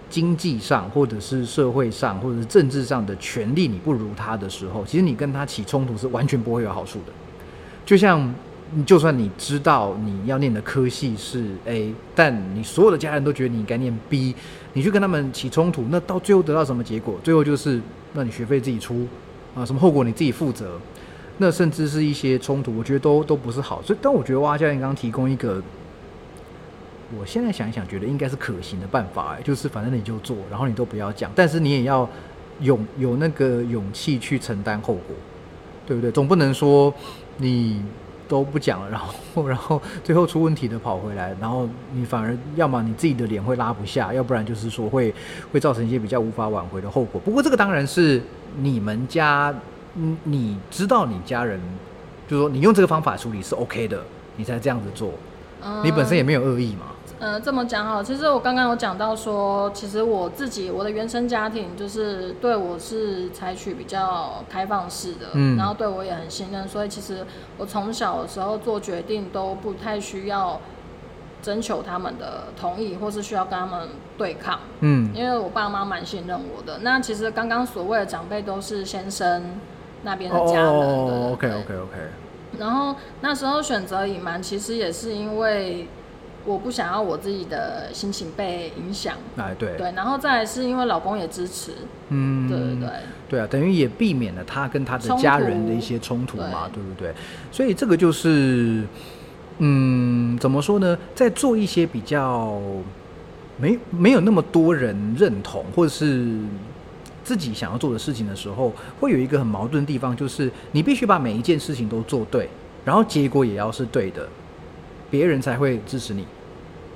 [0.09, 7.14] 经济上，或者是社会上，或者是政治上的权利你不如他的时候，其实你跟他起冲突是完全不会有好处的。
[7.86, 8.34] 就像。
[8.86, 14.34] 就算你知道你要念的科系是 A，但你所有的家人都觉得你应该念 B，
[14.74, 17.20] 你去跟他们起冲突，那到最后得到什么结果？
[17.24, 17.80] 最后就是，
[18.14, 19.08] 那你学费自己出
[19.54, 20.80] 啊，什么后果你自己负责。
[21.38, 23.82] 那甚至是一些冲突，我觉得都都不是好。
[23.84, 25.62] 所以，但我觉得哇教练刚刚提供一个，
[27.20, 32.10] 我现在想一想，觉得应该是可行的办法，就是反正你就做，然后你都不要讲，但是你也要
[32.62, 35.16] 勇有那个勇气去承担后果，
[35.86, 36.12] 对不对？
[36.12, 36.94] 总不能说
[37.38, 37.82] 你。
[38.28, 45.14] 都不讲了，然后然后最后出问题的跑回来，然后你反而要么你自己的脸会拉不下，要不然就是说会
[45.52, 47.22] 会造成一些比较无法挽回的后果。
[47.24, 48.22] 不过这个当然是
[48.58, 49.54] 你们家，
[49.96, 51.60] 嗯，你知道你家人，
[52.28, 54.02] 就是说你用这个方法处理是 OK 的，
[54.38, 55.12] 你才这样子做，
[55.84, 56.88] 你本身也没有恶意嘛。
[57.24, 67.26] 呃，这么讲哈，其实我刚刚有讲到说，其实我自己我的原生家庭就是对我是采取比较开放式的，嗯，然后对我也很信任，所以其实
[67.58, 70.60] 我从小的时候做决定都不太需要
[71.42, 76.80] 征求他们的同意，或是需要跟他们对抗，嗯，因为我爸妈蛮信任我的。
[76.80, 79.42] 那其实刚刚所谓的长辈都是先生
[80.04, 81.98] 那边的家人哦，OK OK OK。
[82.60, 85.88] 然后那时候选择隐瞒，其实也是因为。
[86.46, 91.72] 我不想要我自己的心情被影响，哎，对，对，然后再来是因为老公也支持，
[92.10, 92.89] 嗯，对对对，
[93.30, 97.14] 对啊，等于也避免了他跟他的家人的一些冲突嘛，对不对？
[97.52, 98.84] 所以这个就是，
[99.60, 100.98] 嗯，怎么说呢？
[101.16, 102.60] 在做一些比较
[103.58, 106.38] 没没有那么多人认同，或者是
[107.24, 112.50] 自己想要做的事情的时候，会有一个很矛盾的地方，就是你必须把每一件事情都做对，
[112.84, 114.28] 然后结果也要是对的。
[115.14, 116.26] 别人才会支持你。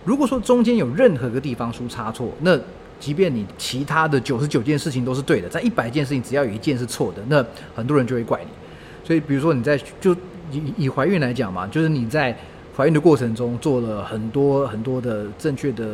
[0.04, 2.60] 如果说中间有任何个地方出差错，那
[3.00, 7.46] 即便你其他的九十九件事情都是对的，在一百件事情只要有一件是错的，那
[7.76, 8.50] 很多人就会怪你。
[9.06, 10.14] 所以，比如说你在就
[10.52, 12.36] 以以怀孕来讲嘛，就是你在
[12.76, 15.88] 怀孕的过程中做了很多很多的正确的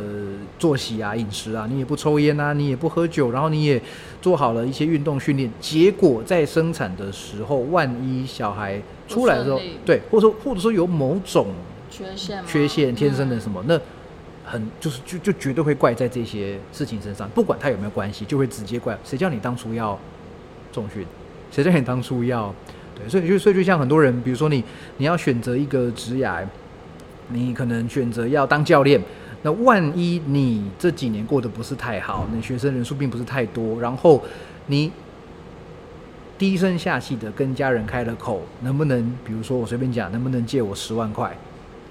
[0.58, 3.78] 作息啊、饮食啊，你也不抽烟啊，你也不喝酒，然后你也
[4.22, 11.48] 做好了一些运动训练，结果在生产的时候，万一小孩出来的时候，对，或者说或者说有某种
[11.94, 13.80] 缺陷、缺陷天生的什么那。
[14.46, 19.98] 很就是就就绝对会怪在这些事情身上，不管他有没有关系，就会直接怪谁叫你当初要
[20.70, 21.02] 重训，
[21.50, 22.54] 谁叫你当初要
[22.94, 24.62] 对，所以就所以就像很多人，比如说你
[24.98, 26.30] 你要选择一个职业，
[27.28, 29.02] 你可能选择要当教练，
[29.40, 34.22] 那万一你这几年过得不是太好，你学生人数并不是太多，然后
[34.66, 34.92] 你
[36.36, 41.34] 低声下气的跟家人开了口，能不能比如说我随便讲，能不能借我十万块？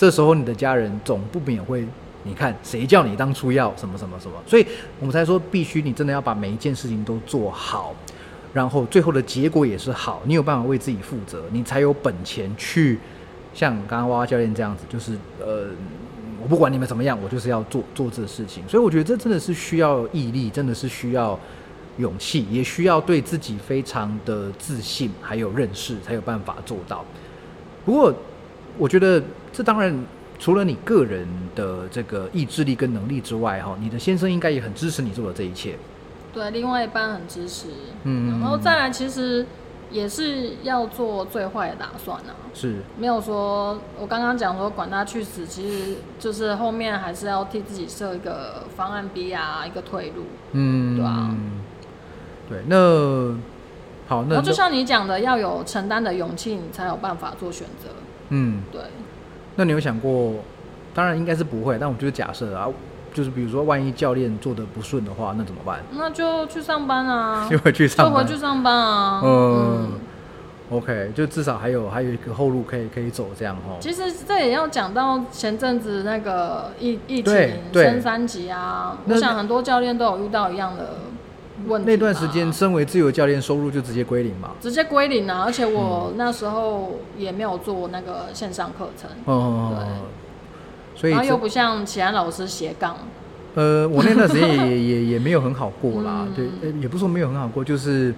[0.03, 1.87] 这时候你的家人总不免会。
[2.25, 4.33] 你看，谁叫你当初要什么什么什么？
[4.45, 4.67] 所以
[4.99, 7.95] 我们才说，必须你真的要把每一件事情都做好，
[8.53, 12.99] 然后最后的结果也是好，你有办法为自己负责，你才有本钱去
[13.53, 15.67] 像刚刚娃娃教练这样子，就是呃，
[16.41, 18.61] 我不管你们怎么样，我就是要做做这个事情。
[18.67, 21.39] 所以我觉得这真的是需要毅力，真的是需要
[21.97, 27.03] 勇气，也需要对自己非常的自信，还有认识，才有办法做到。
[27.85, 28.13] 不过，
[28.77, 29.21] 我觉得
[29.53, 30.05] 这当然。
[30.39, 31.25] 除了你个人
[31.55, 35.77] 的这个意志力跟能力之外，哈，你的先生应该也很支持你做的这一切。
[36.33, 37.67] 对，另外一半很支持，
[38.03, 39.45] 嗯，然后再来，其实
[39.89, 42.33] 也是要做最坏的打算呢。
[42.53, 50.25] 是，没有说，我刚刚讲说管他去死，其实就是后面还是要替自己设一个方案 B 啊，一个退路。
[50.51, 51.35] 嗯，对啊，
[52.49, 53.37] 对，那
[54.07, 57.89] 好，那就像你讲的，要有承担的勇气，你才有办法做选择。
[58.27, 58.81] 嗯，对。
[59.55, 60.33] 那你有想过？
[60.95, 62.67] 当然应该是不会，但我就是假设啊，
[63.11, 65.79] 就是比如说，万一教练做的不顺的话，那怎么办？
[65.93, 69.21] 那就去上班啊， 就回去上，就回去上班啊。
[69.25, 69.93] 嗯
[70.69, 73.75] ，OK，就至少还有还有一个后路可以可以走，这样哈。
[73.79, 80.89] 其实这也要讲到前阵子那个疫疫情升三级啊，我想很多教练都有遇到一样的。
[81.85, 84.51] 那段时间，身为自由教练，收入就直接归零嘛？
[84.59, 85.43] 直接归零啊！
[85.45, 92.97] 而且我那时候也没有做那个线上课程，哦，对，所以然后又不像其他老师斜杠。
[93.55, 96.47] 呃，我那段时间也 也也没有很好过啦，对，
[96.81, 98.13] 也不是说没有很好过，就是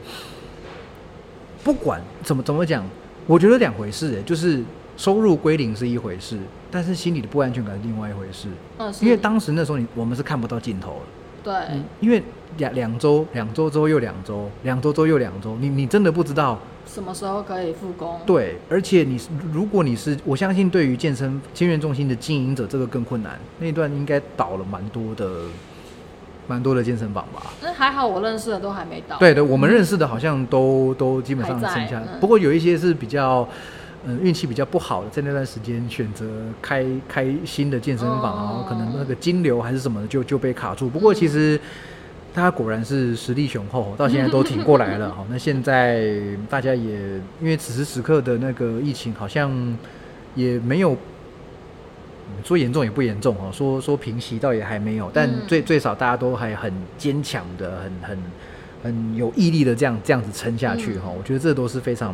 [1.64, 2.86] 不管怎么怎么讲，
[3.28, 4.64] 我觉得两回事，哎，就是
[4.96, 6.39] 收入归零是一回事，
[6.72, 8.48] 但是心里的不安全感是另外一回事。
[8.78, 11.02] 嗯，因为当时那时候你我们是看不到尽头了。
[11.43, 11.54] 对，
[12.00, 12.24] 因为
[12.58, 18.20] 两两周，两周之后又两周，两周之后又两周，你你真的不知道什么时候可以复工。
[18.26, 19.20] 对，而且你
[19.51, 23.39] 如果你是，我相信对于健身健身中心的经营者，这个更困难。
[23.60, 25.30] 那段应该倒了蛮多的，
[26.47, 27.41] 蛮多的健身房吧？
[27.62, 29.18] 那还好，我认识的都还没倒。
[29.18, 33.47] 对的，我们认识的好像都都基本上剩下，不过有一些是比较。
[34.08, 36.28] 嗯，运气比较不好的，在那段时间选择
[36.62, 40.88] 开开新的健身房，然后可能那个金流还是什么的，就就被卡住。
[40.88, 41.60] 不过其实
[42.36, 45.10] 他果然是实力雄厚，到现在都挺过来了。
[45.12, 46.12] 好， 那现在
[46.50, 46.94] 大家也
[47.40, 49.50] 因为此时此刻的那个疫情好像
[50.36, 50.98] 也没有
[52.44, 58.18] 说严重也不严重哦，说说平息倒也还没有，但最最少大家都还很坚强的，很很
[58.84, 61.10] 很有毅力的这样这样子撑下去哈。
[61.10, 62.14] 我觉得这都是非常。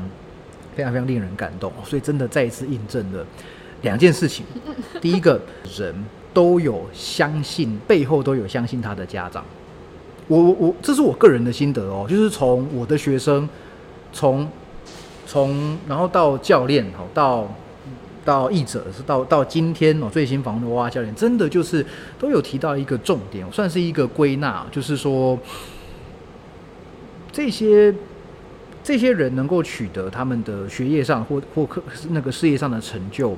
[0.74, 3.26] 非常非常令人感动，所以真的再一次印证了
[3.82, 4.46] 两件事情。
[5.02, 5.38] 第一个
[5.78, 5.94] 人
[6.34, 9.44] 都有相信，背后都有相信他的家长。
[10.28, 13.48] 我我我，这是我个人的心得哦，就是从我的学生，
[14.14, 14.48] 从
[15.26, 17.48] 从然后到教练哦，到
[18.24, 21.86] 到译者是到到今天哦，最新访问的哇教练，真的就是
[22.20, 25.38] 都有提到一个重点，算是一个归纳，就是说
[27.32, 27.94] 这些。
[28.84, 33.38] 这些人能够取得他们的学业上或或课那个事业上的成就，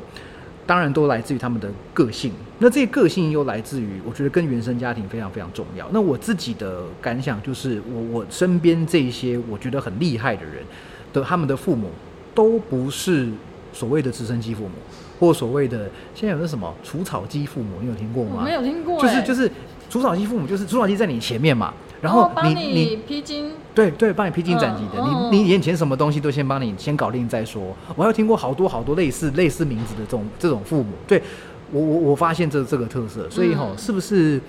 [0.65, 2.31] 当然都来自于他们的个性。
[2.59, 5.87] 那这些个性又来自于，我觉得跟原生家庭非常非常重要。
[5.91, 10.63] 那我自己的感想就是，我我身边这些我觉得很厉害的人
[11.11, 11.89] 的他们的父母
[12.33, 13.29] 都不是
[13.73, 14.71] 所谓的直升机父母，
[15.19, 18.43] 或所谓的现在有那什么除草机父母，你有听过吗？
[18.43, 19.01] 没有听过。
[19.01, 19.51] 就是就是
[19.89, 21.73] 除草机父母，就是除草机在你前面嘛。
[22.03, 25.01] 然后你你披荆对对，帮你披荆斩棘的，
[25.31, 27.73] 你你眼前什么东西都先帮你先搞定再说。
[27.95, 31.23] 我还听过好多好多类似类似名字的这种这种父母，对
[31.71, 34.39] 我我我发现这这个特色，所以哈，是不是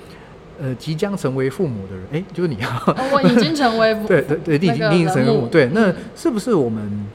[0.61, 2.83] 呃即将成为父母的人，哎，就是你啊，
[3.13, 7.07] 我已经成为对 对对，已经已经成为父母，对，那是不是我们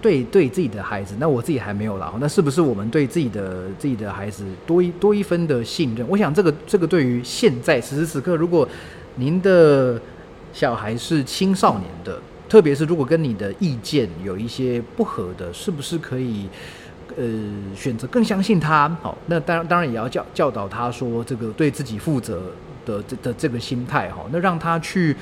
[0.00, 1.14] 对对自己的孩子？
[1.18, 6.08] 那我自己还没有啦，那是不是我们对自己的自己的孩子多一多一分的信任？
[6.08, 8.66] 我想这个这个对于现在此时此刻如果。
[9.16, 10.00] 您的
[10.52, 16.48] 小孩是青少年的，特别是如果跟你的意见有一些不合的，是不是可以
[17.16, 17.24] 呃
[17.74, 18.88] 选择更相信他？
[19.02, 22.42] 好，那当然当然也要教教导他说这个对自己负责
[22.84, 25.16] 的这的这个心态哈，那让他去。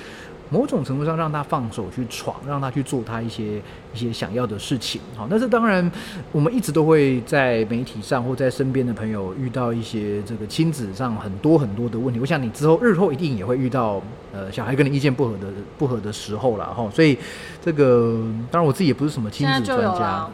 [0.52, 3.56] 某种程度上，让他放手去闯，让他去做他一些
[3.94, 5.00] 一些想要的事情。
[5.16, 5.90] 好，那是当然，
[6.30, 12.20] 我们一直都会在媒体上或在身边的朋友遇到一些这个亲子上很多很多的问题。
[12.20, 15.46] 我想你之后日后一定也会遇到，呃，小孩跟你意见不合的
[15.78, 16.86] 不合的时候了哈。
[16.92, 17.16] 所以
[17.64, 20.28] 这个当然我自己也不是什么亲子专家，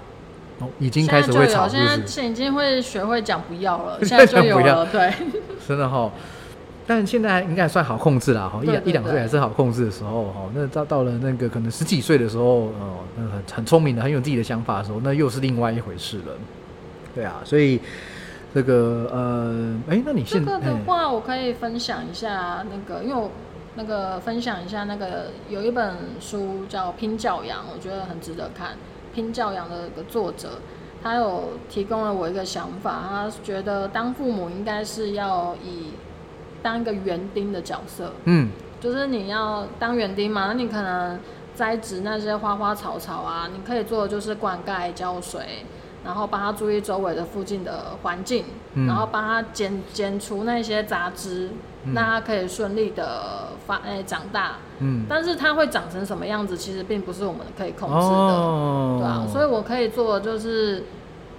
[0.58, 5.12] 哦，已经开始会吵，现在已经会学会讲不要了， 现在就有了，对，
[5.68, 6.10] 真的哈。
[6.88, 10.50] 但现在应该算好控制了哈，一一两岁还是好控制的时候哈。
[10.54, 16.32] 那到到了那个可能十几岁的时候，哦，那很很聪明的，很有自己的想法的时候，那又是另外一回事了。
[17.14, 17.78] 对啊，所以
[18.54, 23.30] 这个呃，哎，那你现在的话，我可以分享一下那个，因为我
[23.74, 28.70] 那个分享一下那个有一本书叫《拼教养》，我觉得很值得看。
[29.14, 30.60] 《拼教养》的一个作者，
[31.02, 35.92] 他有提供了我一个想法，他觉得当父母应该是要以
[36.62, 38.50] 当一个园丁的角色，嗯，
[38.80, 41.18] 就是你要当园丁嘛，那你可能
[41.54, 45.64] 栽植那些花花草草啊，你可以做的就是灌溉、浇水，
[46.04, 48.44] 然后帮他注意周围的附近的环境，
[48.86, 51.50] 然后帮他剪剪除那些杂枝，
[51.84, 60.84] 那他可以顺利的发诶长大，嗯，但是它会长成什么样子，其实并不是我们可以控制的，对啊，所以我可以做的就是。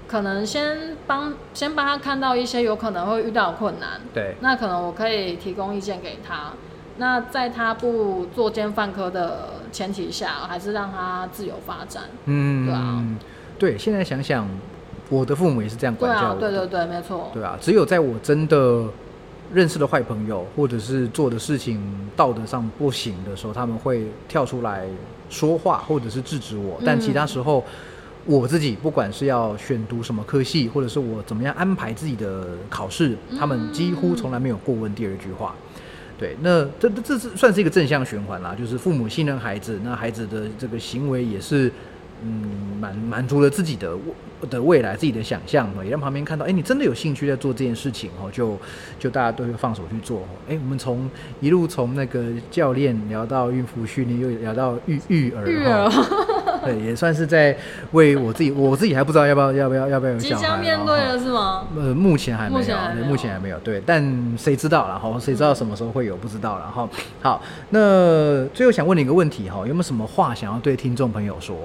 [0.10, 6.51] 可能先帮先帮他看到一些有可能会遇到困难，对，那可能我可以提供意见给他。
[6.97, 12.05] 那在他不作奸犯科的前提下，还是让他自由发展。
[12.26, 13.05] 嗯，对啊，
[13.60, 13.78] 对。
[13.78, 14.49] 现在想想，
[15.10, 16.39] 我的父母也是这样管教我。
[16.39, 17.30] 对对对，没错。
[17.32, 18.84] 对啊，只有在我真的
[19.53, 21.80] 认识的坏朋友，或者是做的事情
[22.18, 24.86] 道德上不行的时候，他们会跳出来
[25.30, 26.82] 说话，或者是制止我。
[26.84, 27.64] 但其他时候。
[28.38, 35.55] 我自己不管是要选读什么科系，或者是我怎么样安排自己的考试，他们几乎从来没有过问第二句话。
[36.17, 41.71] 对，那这这是算是一个正向循环啦，就是父母信任孩子，那孩子的这个行为也是。
[42.21, 43.97] 嗯，满满足了自己的
[44.49, 48.57] 的未来，自己的想象也让旁边看到，哎，你真的有兴趣在做这件事情哦，就
[48.99, 50.27] 就大家都会放手去做。
[50.49, 51.09] 哎，我们从
[51.39, 55.89] 一路从那个教练聊到孕妇训练，又聊到育育儿，育儿，
[56.66, 57.57] 对，也算是在
[57.91, 61.68] 为我自己，我自己还不知道要不要要不要要不要有小孩，即将面对了是吗？
[61.76, 65.18] 呃，目前还没有，目前还没有，对，但谁知道了哈？
[65.20, 66.16] 谁知道什么时候会有？
[66.18, 66.89] 不知道了哈。
[67.22, 71.55] 好，那最后想问你一个问题哈，有没有什么话想要对听众朋友说？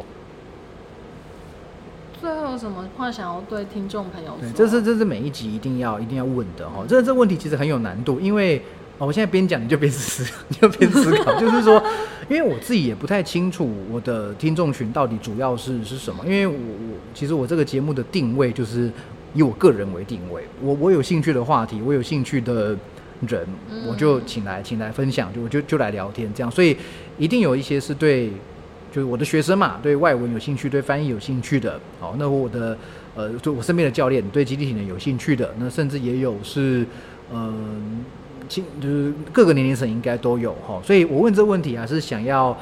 [2.20, 4.48] 最后有什么话想要对听众朋友说？
[4.54, 6.84] 这是这是每一集一定要一定要问的哈。
[6.88, 8.62] 这这问题其实很有难度，因为
[8.98, 11.38] 哦，我现在边讲你就边思， 你就边思考。
[11.40, 11.82] 就是说，
[12.28, 16.24] 因为我自己也不太清楚我的听众群到底主要是是什么。
[16.24, 18.90] 因为我我其实我这个节目的定位就是
[19.34, 20.44] 以我个人为定位。
[20.62, 22.76] 我我有兴趣的话题，我有兴趣的
[23.28, 23.46] 人，
[23.88, 26.50] 我就请来请来分享，就我就就来聊天这样。
[26.50, 26.76] 所以
[27.18, 28.30] 一定有一些是对。
[28.92, 32.78] 就是我的学生嘛，对外文有兴趣，对翻译有兴趣的，好，那我的
[33.16, 36.86] 呃，就我身边的教练对集体体能有兴趣的，那甚至也有是，
[37.32, 38.04] 嗯，
[38.48, 42.56] 亲，就是各个年龄层应该都有哈，所以我问这个问题啊，是想要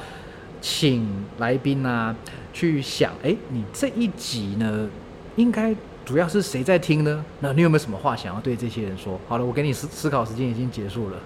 [0.61, 2.15] 请来宾啊
[2.53, 4.89] 去想，哎，你这一集呢，
[5.35, 5.75] 应该
[6.05, 7.23] 主要是谁在听呢？
[7.39, 9.19] 那你有没有什么话想要对这些人说？
[9.27, 11.17] 好了，我给你思思考时间已经结束了。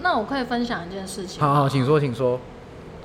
[0.00, 1.40] 那我可以分享一件事情。
[1.40, 2.38] 好好，请说，请说。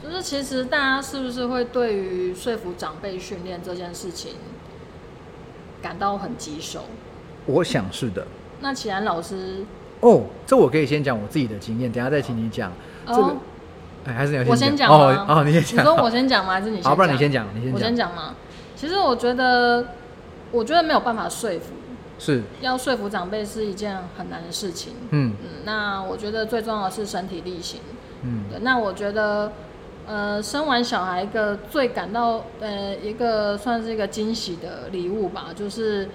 [0.04, 4.34] 就是其实大家是不是会对于说服长辈训练这件事情
[5.82, 6.86] 感到很棘手？
[7.46, 8.26] 我想是的。
[8.60, 9.64] 那启然老师，
[10.02, 12.72] 哦，这我可以先讲我自己的经验，等下再请你讲。
[13.08, 13.36] 这个，
[14.06, 15.26] 哎，还是你要我先讲吗？
[15.28, 15.80] 哦，你先讲。
[15.80, 16.54] 你说我先讲吗？
[16.54, 16.84] 还是你先？
[16.84, 17.74] 好，不然你先讲，你先。
[17.74, 18.36] 我先讲吗？
[18.76, 19.86] 其实我觉得，
[20.52, 21.74] 我觉得没有办法说服。
[22.20, 24.94] 是要说服长辈是一件很难的事情。
[25.10, 27.80] 嗯嗯，那我觉得最重要的是身体力行。
[28.22, 28.60] 嗯，对。
[28.62, 29.52] 那我觉得，
[30.06, 36.08] 呃，生完小孩一个最感到呃一个算是一个惊喜的礼物吧，就是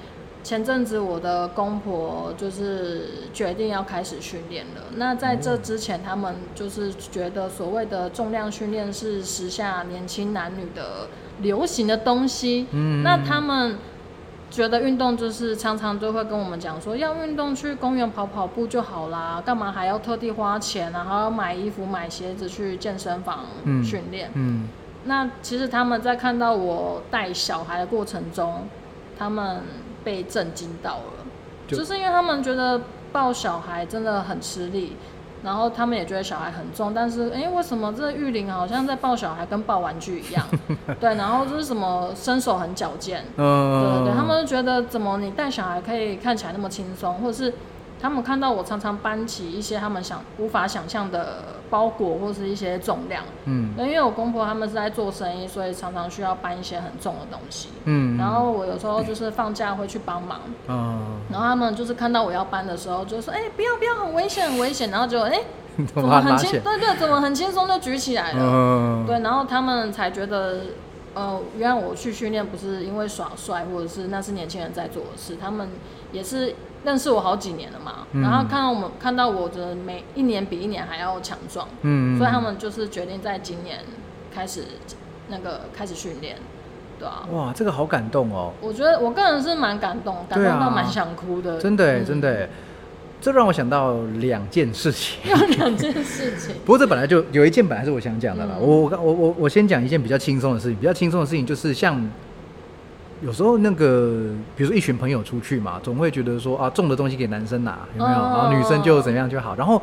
[0.46, 4.82] 前阵子我的公婆就是决定要开始训练了。
[4.94, 11.08] 那在这之前，他们就是觉得所谓的重量训练是时下年轻男女的
[11.40, 12.68] 流行的东西。
[12.70, 13.76] 嗯，那他们。
[14.48, 21.04] 觉得运动就是常常都会跟我们讲说，要运动去公园跑跑步就好啦，干嘛还要特地花钱啊？
[21.04, 23.46] 还要买衣服、买鞋子去健身房
[23.82, 24.30] 训练？
[24.34, 24.68] 嗯，
[25.04, 28.68] 那其实他们在看到我带小孩的过程中，
[29.18, 29.62] 他们
[30.06, 31.26] 被震惊到了，
[31.66, 32.80] 就是因为他们觉得。
[33.12, 34.94] 抱小孩真的很吃力。
[35.42, 40.44] 然后他们也觉得小孩很重，但是哎，为什么这玉林好像在抱小孩跟抱玩具一样？
[41.00, 47.54] 对，然后就是什么身手很矫健，嗯，对对对，他们就觉得怎么你带小孩可以看起来那么轻松，或者是
[48.00, 65.40] 他们看到我常常搬起一些他们想无法想象的包裹或是一些重量，嗯，因为我公婆他们是在做生意，所以常常需要搬一些很重的东西，嗯，然后我有时候就是放假会去帮忙，嗯，然后他们就是看到我要搬的时候，就说哎不要不要很危险很危险，然后就哎
[65.94, 70.60] 怎么很轻对对怎么很轻松就举起来了，嗯，对，然后他们才觉得
[71.14, 75.68] 呃原来我去训练不是因为耍帅或者是那是年轻人在做的事，他们
[76.12, 76.54] 也是。
[76.86, 83.80] 认识我好几年了嘛，然后看到我们看到我的每一年比一年还要强壮，嗯，所以他们就是决定在今年
[84.32, 84.62] 开始
[85.28, 86.36] 那个开始训练，
[86.96, 88.52] 对啊，哇，这个好感动哦！
[88.60, 92.48] 我觉得我个人是蛮感动，感动到蛮想哭的，真的真的，
[93.20, 95.18] 这让我想到两件事情，
[95.58, 96.54] 两件事情。
[96.64, 102.00] 不过这本来就有一件本来是我想讲的了，我我我我我先讲一件比较轻松的事情，比较轻松的事情就是像。
[103.22, 108.18] 有时候那个，比如说一群朋友出去嘛，总会觉得说啊，重的东西给男生拿，有没有？
[108.18, 109.56] 然后女生就怎样就好。
[109.56, 109.80] 然后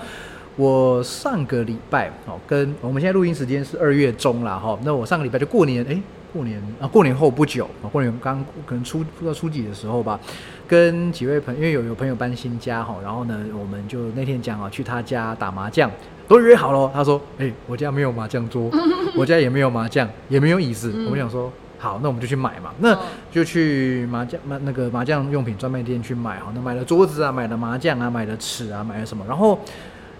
[0.55, 5.99] 我上个礼拜哦，跟我们现在录音时间是二月中了哈，那我上个礼拜就过年，哎，
[6.31, 10.19] 过年啊，过年后不久啊，过年刚可能初不知道初几的时候吧，
[10.67, 15.89] 跟几位朋，因为有有朋友搬新家哈，然后呢，我们就那天讲啊，去他家打麻将，
[16.27, 16.91] 都约好了。
[16.93, 18.69] 他说，哎，我家没有麻将桌，
[19.17, 20.93] 我家也没有麻将，也没有椅子。
[21.09, 21.51] 我想说。
[21.83, 22.97] 好，那我们就去买嘛，那
[23.29, 26.39] 就去麻将麻那个麻将用品专卖店去买。
[26.39, 29.25] 好，那买了桌子啊，买了麻将啊，买了尺啊，买了什么？
[29.27, 29.59] 然后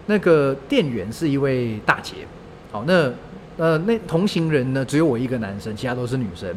[0.08, 2.28] 那个店员是一位大姐。
[2.70, 3.10] 好，那
[3.56, 6.54] 呃那同行人呢，只有我一个男生，其他都是女生。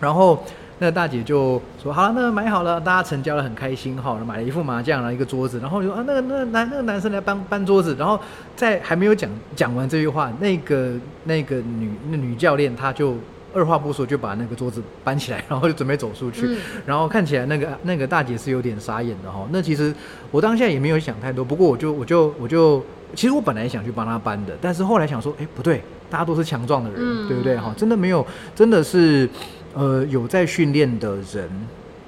[0.00, 0.44] 然后
[0.80, 3.96] 那大姐就说：“好了，那买好了，大家成交了，很开心。
[3.96, 5.60] 哈，买了一副麻将，然后一个桌子。
[5.60, 7.94] 然后就啊，那个那个男那个男生来搬搬桌子。
[7.96, 8.18] 然后
[8.56, 13.14] 在还没有讲讲完这句话，那个那个女那女教练她就。
[13.54, 16.56] 二话不说就把那个桌子搬起来，然后就准备走出去。
[16.86, 19.46] 然后看起来那个那个大姐是有点傻眼的哈。
[19.50, 19.94] 那其实
[20.30, 22.82] 我当下也没有想太多，不过我就我就我就，
[23.14, 27.74] 其实我本来想去帮她搬的，但是后来想说，哎，不对，大家都是强壮的人，对不对哈？
[27.76, 29.28] 真的没有，真的是，
[29.74, 31.48] 呃，有在训练的人，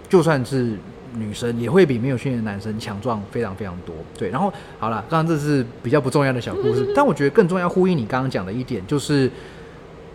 [0.09, 0.79] 就算是
[1.17, 3.95] 女生，也会比没有训练的男生强壮非常非常多。
[4.19, 9.31] 对，然后好了，刚刚这是比较不重要的小故事， 但我觉得更重要呼应你刚刚讲的一点就是。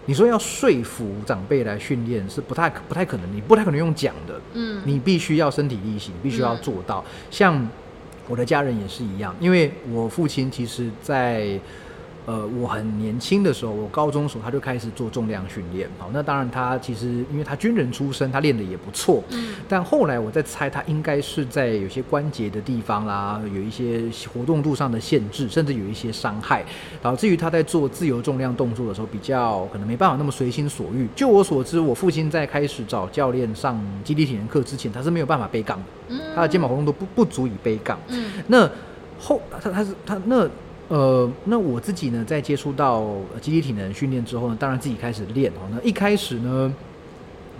[0.09, 7.05] 你说要说服长辈来训练是不太不太可能，你不太可能用讲的，嗯，你必须要身体力行，必须要做到。
[7.29, 7.69] 像
[8.27, 11.59] 我的家人也是一样，因为我父亲其实，在。
[12.29, 15.89] 呃，我很年轻的时候，我高中时候他就开始做重量训练。
[15.97, 19.23] 好，那当然他其实因为他军人出身，他练的也不错。
[19.31, 19.55] 嗯。
[19.67, 26.63] 但后来我在猜，他应该是在有些关节的地方啦，有一些活动度上的限制，甚至有一些伤害，
[27.01, 31.07] 导致于他在做自由重量动作的时候，比较可能没办法那么随心所欲。
[31.15, 35.85] 就我所知，我父亲在开始找教练上基地体能课之前，他是没有办法背杠的。
[36.09, 36.19] 嗯。
[36.35, 37.97] 他的肩膀活动度不不足以背杠。
[38.09, 38.31] 嗯。
[38.45, 38.69] 那
[39.19, 40.47] 后他他是他那。
[40.89, 43.05] 呃，那我自己呢，在接触到
[43.39, 45.69] 集体体能训练之后呢，当然自己开始练哦。
[45.71, 46.73] 那一开始呢，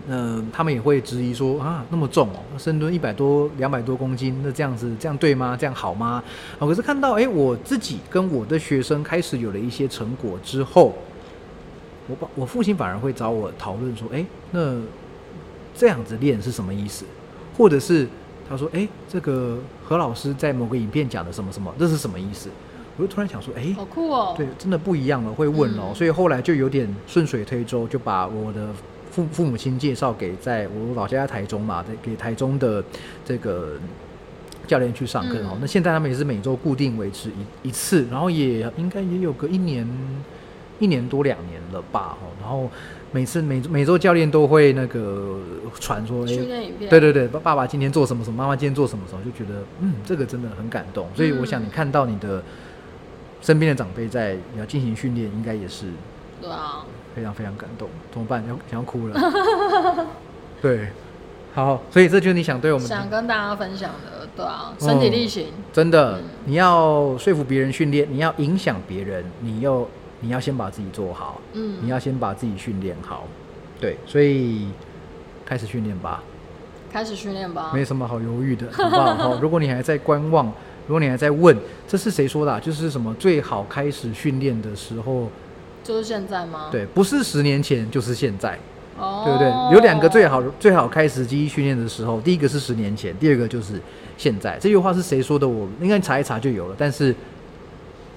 [0.08, 5.56] 呃，他们也会质疑说啊，那么重哦，深蹲一百多、两百多公斤，那这样子这样对吗？
[5.56, 6.24] 这样好吗？
[6.58, 10.96] 啊，可是看到哎，我自己跟我的学生开始有了一些成果之后，
[12.08, 14.76] 我把我父亲反而会找我讨论说，哎，那
[15.76, 17.06] 这样子练是什么意思？
[17.56, 18.08] 或者是
[18.50, 22.50] 他说，哎，这个何老师在某个影片讲的什么什么，这是什么意思？
[23.00, 24.34] 我就突然想说，哎，好酷哦！
[24.36, 25.94] 对，真的不一样了，会问哦。
[25.96, 28.68] 所以后来就有点顺水推舟，就把我的
[29.10, 32.84] 父父母亲介绍给在我老家台中嘛，给台中的
[33.24, 33.78] 这个
[34.68, 35.58] 教练去上课哦。
[35.62, 37.30] 那现在他们也是每周固定维持
[37.64, 39.88] 一一次，然后也应该也有个一年
[40.80, 42.18] 一年多两年了吧。
[42.22, 42.70] 哦，然后
[43.14, 45.40] 每次每每周教练都会那个
[45.80, 51.08] 传说，哎，对对对，爸爸今天做什么什么，妈妈今天做什么什么，就觉得嗯，这个真的很感动。
[51.16, 52.44] 所以我想你看到你的。
[53.42, 55.86] 身边的长辈在要进行训练，应该也是
[56.42, 56.86] 对啊，
[57.16, 57.90] 非常非常感动。
[58.12, 58.44] 怎么办？
[58.48, 59.16] 要想要哭了。
[60.62, 60.90] 对，
[61.54, 65.48] 好，所以这就是你想对我们想跟大家分享的，对啊，身体力行。
[65.72, 69.88] 真的，你要说服别人训练，你要影响别人，你要
[70.20, 73.26] 你要先把自己做好，嗯，你要先把自己训练好。
[73.80, 74.68] 对，所以
[75.46, 76.22] 开始训练吧，
[76.92, 79.40] 开始训练吧，没什么好犹豫的，好不好？
[79.40, 80.52] 如果你还在观望。
[80.90, 81.56] 如果你还在问
[81.88, 85.30] 这是谁说的，就是什么最好开始训练的时候，
[85.84, 86.70] 就是现在吗？
[86.72, 88.58] 对，不是十年前，就是现在。
[88.98, 89.48] 哦，对不对？
[89.72, 93.80] 有两个最好最好开始记忆训练的时候，第一个是十年前，第二个就是
[94.18, 94.58] 现在。
[94.60, 95.48] 这句话是谁说的？
[95.48, 96.76] 我应该查一查就有了。
[96.76, 97.16] 但是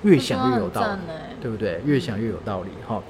[0.03, 0.99] 越想越有道理，
[1.43, 1.79] 对不对？
[1.85, 3.03] 越想越有道理哈。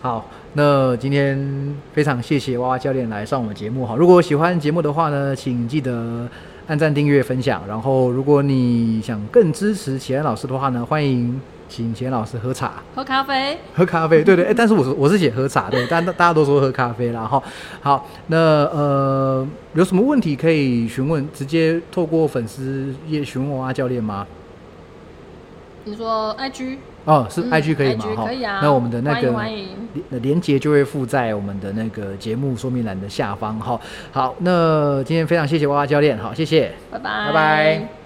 [0.00, 3.96] 好，那今天非常谢谢娃娃教练来上我们节目哈。
[3.96, 6.26] 如果喜欢节目的话呢，请记得
[6.70, 7.60] 按赞、订阅、分享。
[7.66, 14.22] 然后，如果你想更支持齐安老师的话呢，欢迎请齐安老师喝茶、喝咖啡、喝咖啡。
[14.22, 17.42] 对对，哎，但是我是我是写喝茶对，但大家都说喝咖啡啦哈。
[17.80, 19.44] 好，那呃，
[19.74, 21.28] 有什么问题可以询问？
[21.34, 24.24] 直接透过粉丝页询问娃娃教练吗？
[25.84, 26.76] 你说 IG。
[27.06, 28.04] 哦，是 IG 可以吗？
[28.14, 28.60] 哈，可以啊。
[28.62, 29.30] 那我们的那个
[30.10, 33.58] 连连接就会附在我们的那个节目说明栏的下方。
[33.58, 33.80] 哈，
[34.12, 37.99] 好，那今天非常谢谢娃娃教练，好，谢谢，拜拜，拜拜。